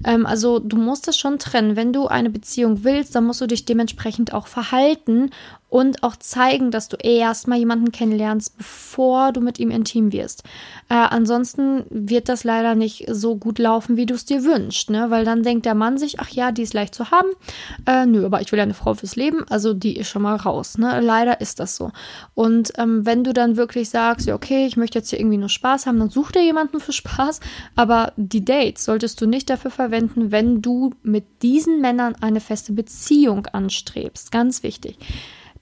Ähm, 0.03 0.25
also 0.25 0.59
du 0.59 0.75
musst 0.77 1.07
es 1.07 1.17
schon 1.17 1.39
trennen. 1.39 1.75
Wenn 1.75 1.93
du 1.93 2.07
eine 2.07 2.29
Beziehung 2.29 2.83
willst, 2.83 3.15
dann 3.15 3.25
musst 3.25 3.39
du 3.39 3.47
dich 3.47 3.65
dementsprechend 3.65 4.33
auch 4.33 4.47
verhalten 4.47 5.29
und 5.73 6.03
auch 6.03 6.15
zeigen, 6.17 6.69
dass 6.69 6.87
du 6.87 6.97
erstmal 6.97 7.57
jemanden 7.57 7.91
kennenlernst, 7.91 8.59
bevor 8.59 9.31
du 9.31 9.41
mit 9.41 9.57
ihm 9.57 9.71
intim 9.71 10.11
wirst. 10.11 10.43
Äh, 10.87 10.93
ansonsten 10.93 11.85
wird 11.89 12.29
das 12.29 12.43
leider 12.43 12.75
nicht 12.75 13.05
so 13.09 13.37
gut 13.37 13.57
laufen, 13.57 13.97
wie 13.97 14.05
du 14.05 14.13
es 14.13 14.23
dir 14.23 14.43
wünschst, 14.43 14.91
ne? 14.91 15.09
Weil 15.09 15.25
dann 15.25 15.41
denkt 15.41 15.65
der 15.65 15.73
Mann 15.73 15.97
sich, 15.97 16.19
ach 16.19 16.29
ja, 16.29 16.51
die 16.51 16.61
ist 16.61 16.75
leicht 16.75 16.93
zu 16.93 17.09
haben. 17.09 17.29
Äh, 17.87 18.05
nö, 18.05 18.23
aber 18.23 18.39
ich 18.41 18.51
will 18.51 18.59
ja 18.59 18.63
eine 18.63 18.75
Frau 18.75 18.93
fürs 18.93 19.15
Leben, 19.15 19.45
also 19.49 19.73
die 19.73 19.97
ist 19.97 20.09
schon 20.09 20.21
mal 20.21 20.35
raus, 20.35 20.77
ne? 20.77 21.01
Leider 21.01 21.41
ist 21.41 21.59
das 21.59 21.75
so. 21.75 21.89
Und 22.35 22.73
ähm, 22.77 23.03
wenn 23.07 23.23
du 23.23 23.33
dann 23.33 23.57
wirklich 23.57 23.89
sagst, 23.89 24.27
ja, 24.27 24.35
okay, 24.35 24.67
ich 24.67 24.77
möchte 24.77 24.99
jetzt 24.99 25.09
hier 25.09 25.19
irgendwie 25.19 25.39
nur 25.39 25.49
Spaß 25.49 25.87
haben, 25.87 25.97
dann 25.97 26.11
such 26.11 26.33
dir 26.33 26.43
jemanden 26.43 26.81
für 26.81 26.93
Spaß. 26.93 27.39
Aber 27.75 28.13
die 28.15 28.45
Dates 28.45 28.85
solltest 28.85 29.19
du 29.21 29.25
nicht 29.25 29.49
dafür 29.49 29.71
verwenden, 29.71 30.31
wenn 30.31 30.61
du 30.61 30.91
mit 31.01 31.41
diesen 31.41 31.81
Männern 31.81 32.13
eine 32.21 32.41
feste 32.41 32.73
Beziehung 32.73 33.47
anstrebst. 33.47 34.31
Ganz 34.31 34.61
wichtig 34.61 34.99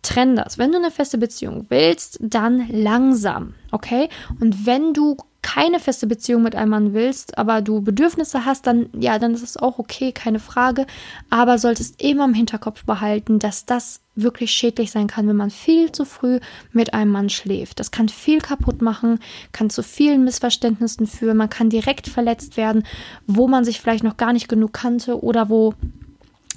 trenn 0.01 0.35
das. 0.35 0.57
Wenn 0.57 0.71
du 0.71 0.77
eine 0.77 0.91
feste 0.91 1.17
Beziehung 1.17 1.65
willst, 1.69 2.17
dann 2.21 2.67
langsam, 2.69 3.53
okay? 3.71 4.09
Und 4.39 4.65
wenn 4.65 4.93
du 4.93 5.17
keine 5.41 5.79
feste 5.79 6.05
Beziehung 6.05 6.43
mit 6.43 6.55
einem 6.55 6.69
Mann 6.69 6.93
willst, 6.93 7.37
aber 7.37 7.61
du 7.61 7.81
Bedürfnisse 7.81 8.45
hast, 8.45 8.67
dann 8.67 8.89
ja, 8.93 9.17
dann 9.17 9.33
ist 9.33 9.41
es 9.41 9.57
auch 9.57 9.79
okay, 9.79 10.11
keine 10.11 10.39
Frage. 10.39 10.85
Aber 11.29 11.57
solltest 11.57 12.01
immer 12.01 12.25
im 12.25 12.33
Hinterkopf 12.33 12.85
behalten, 12.85 13.39
dass 13.39 13.65
das 13.65 14.01
wirklich 14.15 14.51
schädlich 14.51 14.91
sein 14.91 15.07
kann, 15.07 15.27
wenn 15.27 15.35
man 15.35 15.49
viel 15.49 15.91
zu 15.91 16.05
früh 16.05 16.39
mit 16.71 16.93
einem 16.93 17.11
Mann 17.11 17.29
schläft. 17.29 17.79
Das 17.79 17.91
kann 17.91 18.09
viel 18.09 18.39
kaputt 18.39 18.81
machen, 18.81 19.19
kann 19.51 19.69
zu 19.69 19.83
vielen 19.83 20.23
Missverständnissen 20.23 21.07
führen, 21.07 21.37
man 21.37 21.49
kann 21.49 21.69
direkt 21.69 22.07
verletzt 22.07 22.55
werden, 22.55 22.83
wo 23.25 23.47
man 23.47 23.65
sich 23.65 23.81
vielleicht 23.81 24.03
noch 24.03 24.17
gar 24.17 24.33
nicht 24.33 24.47
genug 24.47 24.73
kannte 24.73 25.23
oder 25.23 25.49
wo 25.49 25.73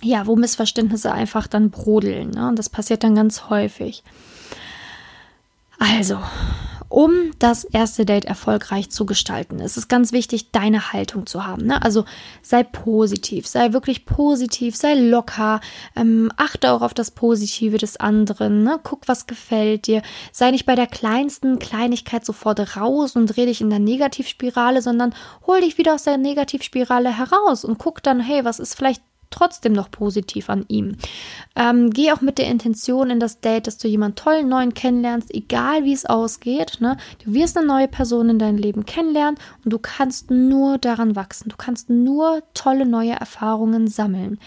ja, 0.04 0.26
wo 0.26 0.36
Missverständnisse 0.36 1.12
einfach 1.12 1.46
dann 1.46 1.70
brodeln. 1.70 2.30
Ne? 2.30 2.48
Und 2.48 2.58
das 2.58 2.68
passiert 2.68 3.02
dann 3.04 3.14
ganz 3.14 3.48
häufig. 3.48 4.02
Also, 5.78 6.18
um 6.88 7.32
das 7.40 7.64
erste 7.64 8.06
Date 8.06 8.24
erfolgreich 8.24 8.88
zu 8.88 9.04
gestalten, 9.04 9.58
ist 9.58 9.76
es 9.76 9.88
ganz 9.88 10.12
wichtig, 10.12 10.52
deine 10.52 10.92
Haltung 10.92 11.26
zu 11.26 11.44
haben. 11.44 11.66
Ne? 11.66 11.82
Also 11.82 12.04
sei 12.40 12.62
positiv, 12.62 13.48
sei 13.48 13.72
wirklich 13.72 14.06
positiv, 14.06 14.76
sei 14.76 14.94
locker, 14.94 15.60
ähm, 15.96 16.30
achte 16.36 16.70
auch 16.70 16.82
auf 16.82 16.94
das 16.94 17.10
Positive 17.10 17.78
des 17.78 17.96
anderen, 17.96 18.62
ne? 18.62 18.78
guck, 18.82 19.08
was 19.08 19.26
gefällt 19.26 19.88
dir, 19.88 20.02
sei 20.30 20.52
nicht 20.52 20.66
bei 20.66 20.76
der 20.76 20.86
kleinsten 20.86 21.58
Kleinigkeit 21.58 22.24
sofort 22.24 22.76
raus 22.76 23.16
und 23.16 23.26
dreh 23.26 23.46
dich 23.46 23.60
in 23.60 23.70
der 23.70 23.80
Negativspirale, 23.80 24.80
sondern 24.80 25.14
hol 25.48 25.60
dich 25.60 25.78
wieder 25.78 25.94
aus 25.94 26.04
der 26.04 26.16
Negativspirale 26.16 27.10
heraus 27.18 27.64
und 27.64 27.78
guck 27.78 28.04
dann, 28.04 28.20
hey, 28.20 28.44
was 28.44 28.60
ist 28.60 28.76
vielleicht 28.76 29.02
trotzdem 29.34 29.72
noch 29.72 29.90
positiv 29.90 30.48
an 30.48 30.64
ihm. 30.68 30.96
Ähm, 31.56 31.90
geh 31.90 32.12
auch 32.12 32.20
mit 32.20 32.38
der 32.38 32.48
Intention 32.48 33.10
in 33.10 33.20
das 33.20 33.40
Date, 33.40 33.66
dass 33.66 33.78
du 33.78 33.88
jemanden 33.88 34.16
tollen 34.16 34.48
neuen 34.48 34.74
kennenlernst, 34.74 35.34
egal 35.34 35.84
wie 35.84 35.92
es 35.92 36.06
ausgeht. 36.06 36.78
Ne? 36.80 36.96
Du 37.24 37.34
wirst 37.34 37.56
eine 37.56 37.66
neue 37.66 37.88
Person 37.88 38.28
in 38.28 38.38
deinem 38.38 38.58
Leben 38.58 38.86
kennenlernen 38.86 39.38
und 39.64 39.72
du 39.72 39.78
kannst 39.78 40.30
nur 40.30 40.78
daran 40.78 41.16
wachsen. 41.16 41.48
Du 41.48 41.56
kannst 41.56 41.90
nur 41.90 42.42
tolle 42.54 42.86
neue 42.86 43.12
Erfahrungen 43.12 43.88
sammeln. 43.88 44.38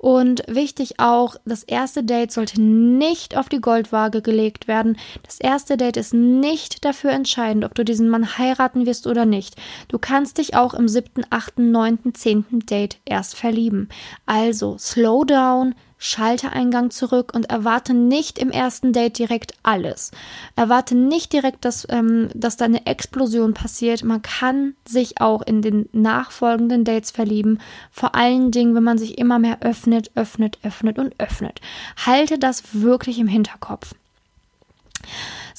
Und 0.00 0.44
wichtig 0.48 0.98
auch, 0.98 1.36
das 1.44 1.62
erste 1.62 2.02
Date 2.02 2.32
sollte 2.32 2.58
nicht 2.58 3.36
auf 3.36 3.50
die 3.50 3.60
Goldwaage 3.60 4.22
gelegt 4.22 4.66
werden. 4.66 4.96
Das 5.22 5.38
erste 5.38 5.76
Date 5.76 5.98
ist 5.98 6.14
nicht 6.14 6.86
dafür 6.86 7.10
entscheidend, 7.10 7.66
ob 7.66 7.74
du 7.74 7.84
diesen 7.84 8.08
Mann 8.08 8.38
heiraten 8.38 8.86
wirst 8.86 9.06
oder 9.06 9.26
nicht. 9.26 9.56
Du 9.88 9.98
kannst 9.98 10.38
dich 10.38 10.56
auch 10.56 10.72
im 10.72 10.88
siebten, 10.88 11.26
achten, 11.28 11.70
neunten, 11.70 12.14
zehnten 12.14 12.60
Date 12.60 12.96
erst 13.04 13.36
verlieben. 13.36 13.90
Also 14.24 14.78
slow 14.78 15.26
down, 15.26 15.74
Schaltereingang 16.02 16.90
zurück 16.90 17.32
und 17.34 17.50
erwarte 17.50 17.92
nicht 17.92 18.38
im 18.38 18.50
ersten 18.50 18.94
Date 18.94 19.18
direkt 19.18 19.52
alles. 19.62 20.12
Erwarte 20.56 20.94
nicht 20.94 21.32
direkt, 21.34 21.64
dass, 21.66 21.86
ähm, 21.90 22.30
dass 22.34 22.56
da 22.56 22.64
eine 22.64 22.86
Explosion 22.86 23.52
passiert. 23.52 24.02
Man 24.02 24.22
kann 24.22 24.74
sich 24.88 25.20
auch 25.20 25.42
in 25.42 25.60
den 25.60 25.90
nachfolgenden 25.92 26.84
Dates 26.84 27.10
verlieben. 27.10 27.60
Vor 27.92 28.14
allen 28.14 28.50
Dingen, 28.50 28.74
wenn 28.74 28.82
man 28.82 28.96
sich 28.96 29.18
immer 29.18 29.38
mehr 29.38 29.58
öffnet, 29.60 30.10
öffnet, 30.14 30.58
öffnet 30.62 30.98
und 30.98 31.14
öffnet. 31.18 31.60
Halte 32.06 32.38
das 32.38 32.62
wirklich 32.72 33.18
im 33.18 33.28
Hinterkopf. 33.28 33.94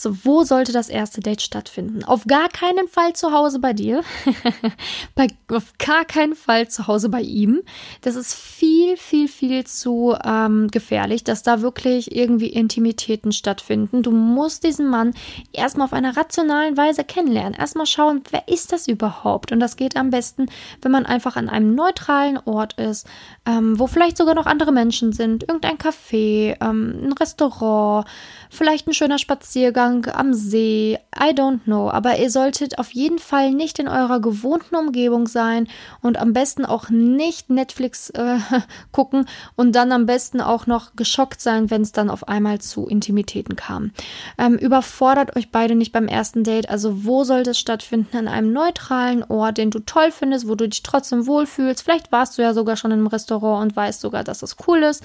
So, 0.02 0.18
wo 0.24 0.44
sollte 0.44 0.72
das 0.72 0.90
erste 0.90 1.22
Date 1.22 1.44
stattfinden? 1.44 2.04
Auf 2.04 2.26
gar 2.26 2.50
keinen 2.50 2.88
Fall 2.88 3.14
zu 3.14 3.32
Hause 3.34 3.60
bei 3.60 3.72
dir. 3.74 4.02
bei, 5.16 5.28
auf 5.48 5.74
gar 5.78 6.06
keinen 6.06 6.34
Fall 6.34 6.70
zu 6.70 6.88
Hause 6.88 7.08
bei 7.10 7.22
ihm. 7.22 7.62
Das 8.02 8.16
ist 8.16 8.34
viel, 8.34 8.98
viel, 8.98 9.28
viel 9.28 9.64
zu 9.68 10.16
ähm, 10.26 10.70
gefährlich, 10.70 11.24
dass 11.24 11.44
da 11.44 11.62
wirklich 11.62 12.16
irgendwie 12.16 12.48
Intimitäten 12.48 13.32
stattfinden. 13.32 14.02
Du 14.02 14.10
musst 14.10 14.64
diesen 14.64 14.88
Mann 14.88 15.14
erstmal 15.54 15.86
auf 15.86 15.94
einer 15.94 16.18
rationalen 16.18 16.78
Weise 16.78 17.04
kennenlernen. 17.04 17.54
Erstmal 17.54 17.86
schauen, 17.86 18.24
wer 18.32 18.48
ist 18.48 18.72
das 18.72 18.88
überhaupt? 18.88 19.52
Und 19.52 19.60
das 19.60 19.76
geht 19.76 19.96
am 19.96 20.10
besten, 20.10 20.48
wenn 20.82 20.92
man 20.92 21.06
einfach 21.06 21.36
an 21.36 21.48
einem 21.48 21.76
neutralen 21.76 22.40
Ort 22.40 22.74
ist, 22.80 23.06
ähm, 23.46 23.78
wo 23.78 23.86
vielleicht 23.86 24.18
sogar 24.18 24.34
noch 24.34 24.48
andere 24.48 24.72
Menschen 24.72 25.14
sind. 25.14 25.44
Irgendein 25.44 25.78
Café, 25.78 26.58
ähm, 26.60 27.02
ein 27.04 27.14
Restaurant, 27.14 28.08
vielleicht 28.50 28.88
ein 28.88 28.94
schöner 28.94 29.20
Spaziergang 29.20 29.91
Spaziergang 29.92 30.08
am 30.14 30.34
See, 30.34 30.98
I 31.16 31.34
don't 31.34 31.64
know, 31.66 31.90
aber 31.90 32.18
ihr 32.18 32.30
solltet 32.30 32.80
auf 32.80 32.92
jeden 32.92 33.20
Fall 33.20 33.52
nicht 33.52 33.80
in 33.80 33.88
eurer 33.88 34.20
gewohnten 34.20 34.76
Umgebung 34.76 35.28
sein 35.28 35.68
und 36.02 36.18
am 36.18 36.34
besten 36.34 36.66
auch 36.66 36.90
nicht 36.90 37.50
Netflix 37.50 38.10
äh, 38.12 38.38
gucken 38.92 39.26
und 39.56 39.76
dann 39.76 39.92
am 39.92 40.06
besten 40.06 40.42
auch 40.42 40.68
noch 40.68 40.96
geschockt 40.96 41.42
sein, 41.42 41.70
wenn 41.70 41.82
es 41.82 41.92
dann 41.92 42.10
auf 42.10 42.28
einmal 42.28 42.60
zu 42.60 42.88
Intimitäten 42.88 43.56
kam. 43.56 43.92
Ähm, 44.38 44.56
überfordert 44.56 45.36
euch 45.36 45.52
beide 45.52 45.76
nicht 45.76 45.92
beim 45.92 46.08
ersten 46.08 46.44
Date, 46.44 46.70
also 46.70 47.06
wo 47.06 47.24
sollte 47.24 47.52
es 47.52 47.60
stattfinden? 47.60 48.18
An 48.18 48.28
einem 48.28 48.54
neutralen 48.54 49.24
Ort, 49.24 49.58
den 49.58 49.72
du 49.72 49.80
toll 49.80 50.12
findest, 50.12 50.48
wo 50.48 50.56
du 50.56 50.68
dich 50.68 50.84
trotzdem 50.84 51.28
wohlfühlst. 51.28 51.84
Vielleicht 51.84 52.12
warst 52.12 52.38
du 52.38 52.42
ja 52.42 52.54
sogar 52.54 52.78
schon 52.78 52.92
im 52.92 53.08
Restaurant 53.08 53.64
und 53.64 53.76
weißt 53.76 54.02
sogar, 54.02 54.24
dass 54.24 54.44
es 54.44 54.56
cool 54.68 54.84
ist. 54.84 55.04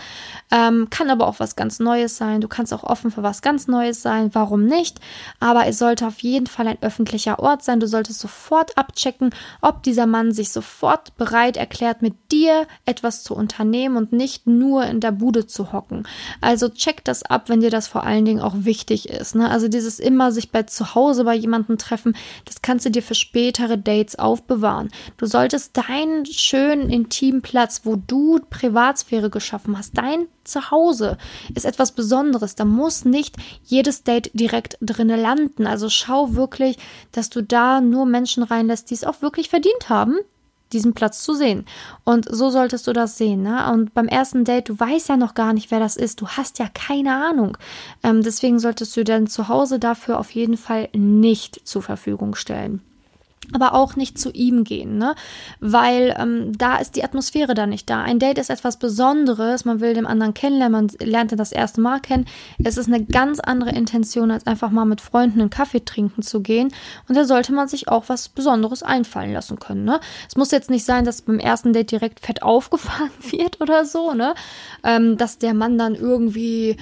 Ähm, 0.51 0.89
kann 0.91 1.11
aber 1.11 1.27
auch 1.27 1.41
was 1.41 1.57
ganz 1.57 1.81
Neues 1.81 2.17
sein. 2.17 2.41
Du 2.41 2.49
kannst 2.49 2.73
auch 2.73 2.85
offen 2.85 3.11
für 3.11 3.23
was 3.23 3.43
ganz 3.43 3.69
Neues 3.69 4.03
sein. 4.03 4.31
Warum 4.33 4.65
nicht? 4.65 4.76
Aber 5.41 5.67
es 5.67 5.79
sollte 5.79 6.07
auf 6.07 6.21
jeden 6.21 6.47
Fall 6.47 6.69
ein 6.69 6.83
öffentlicher 6.83 7.39
Ort 7.39 7.63
sein. 7.63 7.81
Du 7.81 7.89
solltest 7.89 8.21
sofort 8.21 8.77
abchecken, 8.77 9.31
ob 9.61 9.83
dieser 9.83 10.07
Mann 10.07 10.33
sich 10.33 10.51
sofort 10.51 11.17
bereit 11.17 11.57
erklärt, 11.57 12.03
mit 12.03 12.15
dir 12.33 12.67
etwas 12.85 13.23
zu 13.23 13.35
unternehmen 13.35 13.97
und 13.97 14.13
nicht 14.13 14.47
nur 14.47 14.85
in 14.85 15.01
der 15.01 15.13
Bude 15.13 15.47
zu 15.47 15.73
hocken. 15.73 16.07
Also 16.41 16.69
check 16.69 17.05
das 17.05 17.23
ab, 17.23 17.49
wenn 17.49 17.61
dir 17.61 17.71
das 17.71 17.89
vor 17.89 18.05
allen 18.05 18.25
Dingen 18.25 18.41
auch 18.41 18.55
wichtig 18.57 19.09
ist. 19.09 19.35
Ne? 19.35 19.51
Also 19.51 19.69
dieses 19.69 19.99
immer 19.99 20.33
sich 20.33 20.51
bei 20.51 20.65
zu 20.65 20.95
Hause 20.95 21.25
bei 21.25 21.35
jemandem 21.35 21.79
treffen, 21.79 22.17
das 22.45 22.63
kannst 22.63 22.87
du 22.87 22.91
dir 22.91 23.03
für 23.03 23.15
spätere 23.15 23.79
Dates 23.79 24.19
aufbewahren. 24.19 24.91
Du 25.17 25.27
solltest 25.27 25.77
deinen 25.77 26.27
schönen 26.27 26.91
intimen 26.91 27.43
Platz, 27.43 27.83
wo 27.85 27.97
du 27.97 28.41
Privatsphäre 28.51 29.31
geschaffen 29.31 29.77
hast, 29.77 29.97
dein 29.97 30.27
Zuhause 30.49 31.19
ist 31.55 31.67
etwas 31.67 31.93
Besonderes. 31.93 32.55
Da 32.55 32.65
muss 32.65 33.05
nicht 33.05 33.37
jedes 33.65 34.05
Date 34.05 34.31
direkt 34.35 34.79
drinne 34.81 35.17
landen. 35.17 35.67
Also 35.67 35.89
schau 35.89 36.35
wirklich, 36.35 36.79
dass 37.13 37.31
du 37.31 37.43
da 37.43 37.81
nur 37.81 38.07
Menschen 38.07 38.43
reinlässt, 38.43 38.91
die 38.91 38.95
es 38.95 39.05
auch 39.05 39.23
wirklich 39.23 39.49
verdient 39.49 39.89
haben, 39.89 40.17
diesen 40.73 40.95
Platz 40.95 41.23
zu 41.23 41.35
sehen. 41.35 41.65
Und 42.05 42.27
so 42.29 42.51
solltest 42.51 42.87
du 42.87 42.93
das 42.93 43.19
sehen. 43.19 43.43
Ne? 43.43 43.71
Und 43.73 43.95
beim 43.95 44.09
ersten 44.09 44.45
Date, 44.45 44.69
du 44.69 44.79
weißt 44.79 45.09
ja 45.09 45.17
noch 45.17 45.35
gar 45.35 45.53
nicht, 45.53 45.71
wer 45.71 45.81
das 45.81 45.97
ist. 45.97 46.21
Du 46.21 46.29
hast 46.29 46.59
ja 46.59 46.69
keine 46.73 47.15
Ahnung. 47.15 47.57
Ähm, 48.03 48.23
deswegen 48.23 48.59
solltest 48.59 48.97
du 48.97 49.05
dein 49.05 49.27
Zuhause 49.27 49.79
dafür 49.79 50.19
auf 50.19 50.31
jeden 50.31 50.57
Fall 50.57 50.89
nicht 50.93 51.67
zur 51.67 51.83
Verfügung 51.83 52.35
stellen 52.35 52.83
aber 53.53 53.75
auch 53.75 53.97
nicht 53.97 54.19
zu 54.19 54.31
ihm 54.31 54.65
gehen, 54.65 54.99
ne? 54.99 55.15
Weil 55.61 56.15
ähm, 56.19 56.53
da 56.57 56.77
ist 56.77 56.97
die 56.97 57.05
Atmosphäre 57.05 57.55
da 57.55 57.67
nicht 57.67 57.89
da. 57.89 58.03
Ein 58.03 58.19
Date 58.19 58.39
ist 58.39 58.51
etwas 58.51 58.79
Besonderes, 58.79 59.65
man 59.65 59.81
will 59.81 59.95
den 59.95 60.07
anderen 60.07 60.35
kennenlernen, 60.35 60.73
man 60.73 61.09
lernt 61.09 61.33
ihn 61.33 61.39
das 61.39 61.53
erste 61.53 61.81
Mal 61.81 62.01
kennen. 62.01 62.27
Es 62.63 62.77
ist 62.77 62.89
eine 62.89 63.05
ganz 63.05 63.41
andere 63.41 63.71
Intention, 63.71 64.31
als 64.31 64.47
einfach 64.47 64.71
mal 64.71 64.85
mit 64.85 65.01
Freunden 65.01 65.41
einen 65.41 65.51
Kaffee 65.51 65.85
trinken 65.85 66.23
zu 66.23 66.41
gehen. 66.41 66.73
Und 67.09 67.17
da 67.17 67.25
sollte 67.25 67.53
man 67.53 67.69
sich 67.69 67.89
auch 67.89 68.05
was 68.09 68.29
Besonderes 68.29 68.83
einfallen 68.83 69.33
lassen 69.33 69.59
können, 69.59 69.85
ne? 69.85 70.01
Es 70.29 70.37
muss 70.37 70.51
jetzt 70.51 70.71
nicht 70.71 70.85
sein, 70.85 71.05
dass 71.05 71.23
beim 71.23 71.39
ersten 71.39 71.73
Date 71.73 71.91
direkt 71.91 72.21
fett 72.21 72.43
aufgefahren 72.47 73.11
wird 73.31 73.61
oder 73.61 73.85
so, 73.85 74.13
ne? 74.13 74.35
Ähm, 74.83 75.17
dass 75.17 75.39
der 75.39 75.55
Mann 75.55 75.79
dann 75.79 75.95
irgendwie 75.95 76.77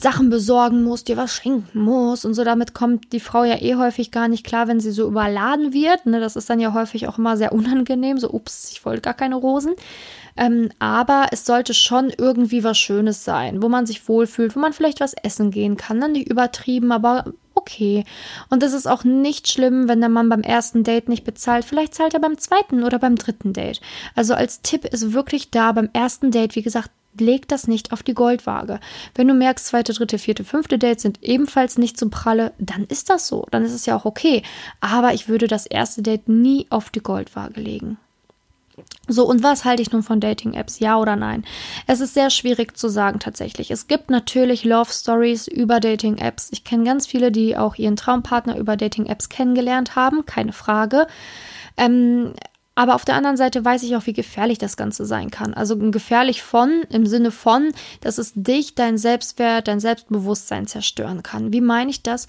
Sachen 0.00 0.28
besorgen 0.28 0.82
muss, 0.82 1.04
dir 1.04 1.16
was 1.16 1.32
schenken 1.32 1.80
muss 1.80 2.24
und 2.24 2.34
so. 2.34 2.44
Damit 2.44 2.74
kommt 2.74 3.12
die 3.12 3.20
Frau 3.20 3.44
ja 3.44 3.60
eh 3.60 3.76
häufig 3.76 4.10
gar 4.10 4.28
nicht 4.28 4.44
klar, 4.44 4.66
wenn 4.66 4.80
sie 4.80 4.90
so 4.90 5.06
überladen 5.06 5.72
wird. 5.72 6.06
Ne? 6.06 6.20
Das 6.20 6.36
ist 6.36 6.50
dann 6.50 6.60
ja 6.60 6.74
häufig 6.74 7.06
auch 7.06 7.18
immer 7.18 7.36
sehr 7.36 7.52
unangenehm. 7.52 8.18
So, 8.18 8.30
ups, 8.30 8.70
ich 8.72 8.84
wollte 8.84 9.02
gar 9.02 9.14
keine 9.14 9.36
Rosen. 9.36 9.74
Ähm, 10.36 10.70
aber 10.80 11.28
es 11.30 11.46
sollte 11.46 11.74
schon 11.74 12.10
irgendwie 12.16 12.64
was 12.64 12.76
Schönes 12.76 13.24
sein, 13.24 13.62
wo 13.62 13.68
man 13.68 13.86
sich 13.86 14.08
wohlfühlt, 14.08 14.56
wo 14.56 14.60
man 14.60 14.72
vielleicht 14.72 15.00
was 15.00 15.14
essen 15.22 15.52
gehen 15.52 15.76
kann. 15.76 16.00
Dann 16.00 16.12
nicht 16.12 16.28
übertrieben, 16.28 16.90
aber 16.90 17.32
okay. 17.54 18.04
Und 18.50 18.62
es 18.62 18.72
ist 18.72 18.86
auch 18.86 19.04
nicht 19.04 19.48
schlimm, 19.48 19.88
wenn 19.88 20.00
der 20.00 20.08
Mann 20.08 20.28
beim 20.28 20.42
ersten 20.42 20.82
Date 20.82 21.08
nicht 21.08 21.24
bezahlt. 21.24 21.64
Vielleicht 21.64 21.94
zahlt 21.94 22.14
er 22.14 22.20
beim 22.20 22.36
zweiten 22.38 22.82
oder 22.82 22.98
beim 22.98 23.14
dritten 23.14 23.52
Date. 23.52 23.80
Also 24.16 24.34
als 24.34 24.60
Tipp 24.62 24.84
ist 24.84 25.12
wirklich 25.12 25.50
da 25.50 25.70
beim 25.70 25.88
ersten 25.92 26.32
Date, 26.32 26.56
wie 26.56 26.62
gesagt, 26.62 26.90
leg 27.18 27.48
das 27.48 27.66
nicht 27.66 27.92
auf 27.92 28.02
die 28.02 28.14
Goldwaage. 28.14 28.80
Wenn 29.14 29.28
du 29.28 29.34
merkst, 29.34 29.66
zweite, 29.66 29.92
dritte, 29.92 30.18
vierte, 30.18 30.44
fünfte 30.44 30.78
Dates 30.78 31.02
sind 31.02 31.22
ebenfalls 31.22 31.78
nicht 31.78 31.98
so 31.98 32.08
pralle, 32.08 32.52
dann 32.58 32.84
ist 32.84 33.10
das 33.10 33.28
so. 33.28 33.46
Dann 33.50 33.64
ist 33.64 33.72
es 33.72 33.86
ja 33.86 33.96
auch 33.96 34.04
okay. 34.04 34.42
Aber 34.80 35.14
ich 35.14 35.28
würde 35.28 35.46
das 35.46 35.66
erste 35.66 36.02
Date 36.02 36.28
nie 36.28 36.66
auf 36.70 36.90
die 36.90 37.02
Goldwaage 37.02 37.60
legen. 37.60 37.98
So, 39.06 39.28
und 39.28 39.42
was 39.42 39.64
halte 39.64 39.82
ich 39.82 39.92
nun 39.92 40.02
von 40.02 40.18
Dating-Apps? 40.18 40.80
Ja 40.80 40.98
oder 40.98 41.14
nein? 41.14 41.44
Es 41.86 42.00
ist 42.00 42.14
sehr 42.14 42.30
schwierig 42.30 42.76
zu 42.76 42.88
sagen 42.88 43.20
tatsächlich. 43.20 43.70
Es 43.70 43.86
gibt 43.86 44.10
natürlich 44.10 44.64
Love 44.64 44.90
Stories 44.90 45.46
über 45.46 45.78
Dating-Apps. 45.78 46.48
Ich 46.52 46.64
kenne 46.64 46.84
ganz 46.84 47.06
viele, 47.06 47.30
die 47.30 47.56
auch 47.56 47.76
ihren 47.76 47.96
Traumpartner 47.96 48.56
über 48.56 48.76
Dating-Apps 48.76 49.28
kennengelernt 49.28 49.94
haben, 49.94 50.26
keine 50.26 50.52
Frage. 50.52 51.06
Ähm, 51.76 52.34
aber 52.74 52.94
auf 52.94 53.04
der 53.04 53.14
anderen 53.14 53.36
Seite 53.36 53.64
weiß 53.64 53.82
ich 53.84 53.94
auch, 53.96 54.06
wie 54.06 54.12
gefährlich 54.12 54.58
das 54.58 54.76
Ganze 54.76 55.06
sein 55.06 55.30
kann. 55.30 55.54
Also 55.54 55.76
gefährlich 55.76 56.42
von, 56.42 56.82
im 56.90 57.06
Sinne 57.06 57.30
von, 57.30 57.72
dass 58.00 58.18
es 58.18 58.32
dich, 58.34 58.74
dein 58.74 58.98
Selbstwert, 58.98 59.68
dein 59.68 59.80
Selbstbewusstsein 59.80 60.66
zerstören 60.66 61.22
kann. 61.22 61.52
Wie 61.52 61.60
meine 61.60 61.90
ich 61.90 62.02
das? 62.02 62.26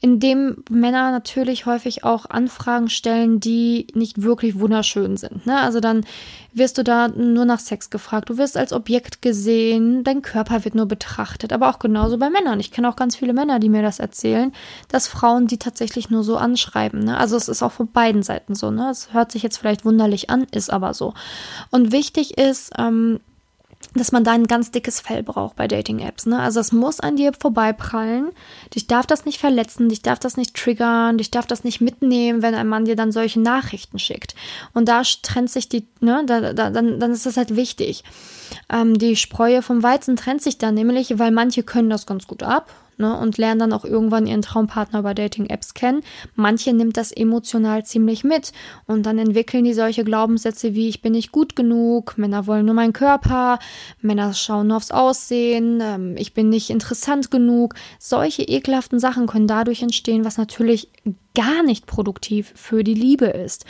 Indem 0.00 0.62
Männer 0.70 1.10
natürlich 1.10 1.66
häufig 1.66 2.04
auch 2.04 2.26
Anfragen 2.26 2.88
stellen, 2.88 3.40
die 3.40 3.88
nicht 3.94 4.22
wirklich 4.22 4.58
wunderschön 4.60 5.16
sind. 5.16 5.44
Ne? 5.46 5.58
Also 5.58 5.80
dann 5.80 6.04
wirst 6.52 6.78
du 6.78 6.84
da 6.84 7.08
nur 7.08 7.44
nach 7.44 7.58
Sex 7.58 7.90
gefragt, 7.90 8.30
du 8.30 8.38
wirst 8.38 8.56
als 8.56 8.72
Objekt 8.72 9.22
gesehen, 9.22 10.04
dein 10.04 10.22
Körper 10.22 10.64
wird 10.64 10.74
nur 10.74 10.86
betrachtet, 10.86 11.52
aber 11.52 11.68
auch 11.68 11.78
genauso 11.78 12.16
bei 12.18 12.30
Männern. 12.30 12.60
Ich 12.60 12.70
kenne 12.70 12.88
auch 12.88 12.96
ganz 12.96 13.16
viele 13.16 13.32
Männer, 13.32 13.58
die 13.58 13.68
mir 13.68 13.82
das 13.82 13.98
erzählen, 13.98 14.52
dass 14.88 15.08
Frauen 15.08 15.46
die 15.48 15.58
tatsächlich 15.58 16.10
nur 16.10 16.22
so 16.22 16.36
anschreiben. 16.36 17.00
Ne? 17.00 17.16
Also 17.16 17.36
es 17.36 17.48
ist 17.48 17.62
auch 17.62 17.72
von 17.72 17.90
beiden 17.90 18.22
Seiten 18.22 18.54
so. 18.54 18.70
Ne? 18.70 18.90
Es 18.90 19.12
hört 19.12 19.32
sich 19.32 19.42
jetzt 19.42 19.58
vielleicht 19.58 19.84
wunderlich 19.84 20.30
an, 20.30 20.46
ist 20.52 20.72
aber 20.72 20.94
so. 20.94 21.14
Und 21.70 21.90
wichtig 21.90 22.38
ist, 22.38 22.72
ähm, 22.78 23.20
dass 23.94 24.12
man 24.12 24.24
da 24.24 24.32
ein 24.32 24.46
ganz 24.46 24.70
dickes 24.70 25.00
Fell 25.00 25.22
braucht 25.22 25.56
bei 25.56 25.66
Dating-Apps. 25.66 26.26
Ne? 26.26 26.38
Also 26.38 26.60
es 26.60 26.72
muss 26.72 27.00
an 27.00 27.16
dir 27.16 27.32
vorbeiprallen. 27.32 28.30
Dich 28.74 28.86
darf 28.86 29.06
das 29.06 29.24
nicht 29.24 29.38
verletzen, 29.38 29.88
dich 29.88 30.02
darf 30.02 30.18
das 30.18 30.36
nicht 30.36 30.54
triggern, 30.54 31.18
dich 31.18 31.30
darf 31.30 31.46
das 31.46 31.64
nicht 31.64 31.80
mitnehmen, 31.80 32.42
wenn 32.42 32.54
ein 32.54 32.68
Mann 32.68 32.84
dir 32.84 32.96
dann 32.96 33.12
solche 33.12 33.40
Nachrichten 33.40 33.98
schickt. 33.98 34.34
Und 34.74 34.88
da 34.88 35.02
trennt 35.22 35.50
sich 35.50 35.68
die, 35.68 35.86
ne, 36.00 36.22
da, 36.26 36.52
da, 36.52 36.70
dann, 36.70 37.00
dann 37.00 37.12
ist 37.12 37.26
das 37.26 37.36
halt 37.36 37.56
wichtig. 37.56 38.04
Ähm, 38.70 38.98
die 38.98 39.16
Spreue 39.16 39.62
vom 39.62 39.82
Weizen 39.82 40.16
trennt 40.16 40.42
sich 40.42 40.58
dann 40.58 40.74
nämlich, 40.74 41.18
weil 41.18 41.30
manche 41.30 41.62
können 41.62 41.90
das 41.90 42.06
ganz 42.06 42.26
gut 42.26 42.42
ab 42.42 42.70
ne, 42.98 43.18
und 43.18 43.38
lernen 43.38 43.60
dann 43.60 43.72
auch 43.72 43.84
irgendwann 43.84 44.26
ihren 44.26 44.42
Traumpartner 44.42 45.00
über 45.00 45.14
Dating-Apps 45.14 45.74
kennen. 45.74 46.02
Manche 46.34 46.72
nimmt 46.72 46.96
das 46.96 47.12
emotional 47.12 47.84
ziemlich 47.84 48.24
mit 48.24 48.52
und 48.86 49.06
dann 49.06 49.18
entwickeln 49.18 49.64
die 49.64 49.74
solche 49.74 50.04
Glaubenssätze 50.04 50.74
wie 50.74 50.88
ich 50.88 51.02
bin 51.02 51.12
nicht 51.12 51.32
gut 51.32 51.56
genug, 51.56 52.18
Männer 52.18 52.46
wollen 52.46 52.66
nur 52.66 52.74
meinen 52.74 52.92
Körper, 52.92 53.58
Männer 54.00 54.34
schauen 54.34 54.68
nur 54.68 54.76
aufs 54.76 54.90
Aussehen, 54.90 55.80
ähm, 55.80 56.16
ich 56.16 56.34
bin 56.34 56.48
nicht 56.48 56.70
interessant 56.70 57.30
genug. 57.30 57.74
Solche 57.98 58.42
ekelhaften 58.42 58.98
Sachen 58.98 59.26
können 59.26 59.46
dadurch 59.46 59.82
entstehen, 59.82 60.24
was 60.24 60.38
natürlich 60.38 60.88
gar 61.34 61.62
nicht 61.62 61.86
produktiv 61.86 62.52
für 62.56 62.82
die 62.82 62.94
Liebe 62.94 63.26
ist. 63.26 63.64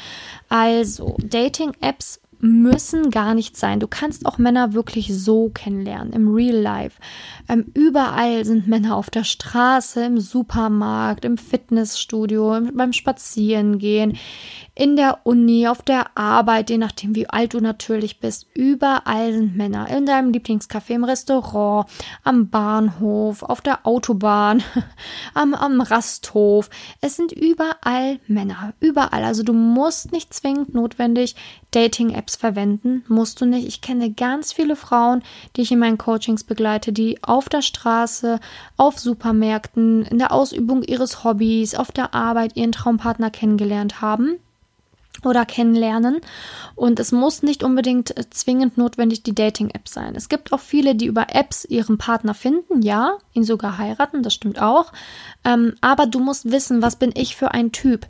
Also, 0.49 1.17
Dating-Apps 1.23 2.21
müssen 2.41 3.11
gar 3.11 3.35
nicht 3.35 3.57
sein. 3.57 3.81
Du 3.81 3.89
kannst 3.89 4.27
auch 4.27 4.39
Männer 4.39 4.73
wirklich 4.73 5.17
so 5.17 5.51
kennenlernen, 5.51 6.13
im 6.13 6.33
Real 6.33 6.57
Life. 6.57 7.01
Ähm, 7.49 7.67
überall 7.75 8.45
sind 8.45 8.69
Männer 8.69 8.97
auf 8.97 9.11
der 9.11 9.25
Straße, 9.25 10.05
im 10.05 10.21
Supermarkt, 10.21 11.25
im 11.25 11.39
Fitnessstudio, 11.39 12.61
beim 12.73 12.93
Spazierengehen, 12.93 14.17
in 14.75 14.95
der 14.95 15.21
Uni, 15.25 15.67
auf 15.67 15.83
der 15.83 16.17
Arbeit, 16.17 16.71
je 16.71 16.79
nachdem, 16.79 17.17
wie 17.17 17.29
alt 17.29 17.55
du 17.55 17.61
natürlich 17.61 18.21
bist. 18.21 18.47
Überall 18.55 19.33
sind 19.33 19.57
Männer. 19.57 19.89
In 19.89 20.07
deinem 20.07 20.31
Lieblingscafé, 20.31 20.95
im 20.95 21.05
Restaurant, 21.05 21.89
am 22.23 22.49
Bahnhof, 22.49 23.43
auf 23.43 23.61
der 23.61 23.87
Autobahn, 23.87 24.63
am, 25.35 25.55
am 25.55 25.81
Rasthof. 25.81 26.71
Es 27.01 27.17
sind 27.17 27.33
überall 27.33 28.21
Männer. 28.29 28.75
Überall. 28.79 29.25
Also 29.25 29.43
du 29.43 29.53
musst 29.53 30.13
nicht 30.13 30.33
zwingend 30.33 30.75
notwendig 30.75 31.35
Dating-Apps 31.73 32.28
verwenden. 32.37 33.05
Musst 33.09 33.41
du 33.41 33.47
nicht. 33.47 33.67
Ich 33.67 33.81
kenne 33.81 34.11
ganz 34.11 34.53
viele 34.53 34.77
Frauen, 34.77 35.23
die 35.57 35.63
ich 35.63 35.73
in 35.73 35.79
meinen 35.79 35.99
Coachings 35.99 36.45
begleite, 36.45 36.93
die 36.93 37.23
auf 37.23 37.49
der 37.49 37.63
Straße, 37.63 38.41
auf 38.77 38.99
Supermärkten, 38.99 40.05
in 40.05 40.19
der 40.19 40.33
Ausübung 40.33 40.83
ihres 40.83 41.25
Hobbys, 41.25 41.75
auf 41.75 41.93
der 41.93 42.15
Arbeit 42.15 42.57
ihren 42.57 42.73
Traumpartner 42.73 43.31
kennengelernt 43.31 44.01
haben 44.01 44.39
oder 45.25 45.45
kennenlernen. 45.45 46.21
Und 46.75 47.01
es 47.01 47.13
muss 47.13 47.43
nicht 47.43 47.65
unbedingt 47.65 48.17
äh, 48.17 48.31
zwingend 48.31 48.79
notwendig 48.79 49.23
die 49.23 49.35
Dating-App 49.35 49.89
sein. 49.89 50.15
Es 50.15 50.29
gibt 50.29 50.53
auch 50.53 50.61
viele, 50.61 50.95
die 50.95 51.07
über 51.07 51.35
Apps 51.35 51.65
ihren 51.65 51.99
Partner 51.99 52.35
finden, 52.35 52.83
ja, 52.83 53.19
ihn 53.33 53.45
sogar 53.45 53.79
heiraten, 53.79 54.23
das 54.23 54.35
stimmt 54.35 54.61
auch. 54.61 54.93
Ähm, 55.45 55.75
aber 55.81 56.07
du 56.07 56.21
musst 56.21 56.51
wissen, 56.51 56.83
was 56.83 56.97
bin 56.97 57.13
ich 57.15 57.37
für 57.37 57.53
ein 57.53 57.73
Typ? 57.73 58.07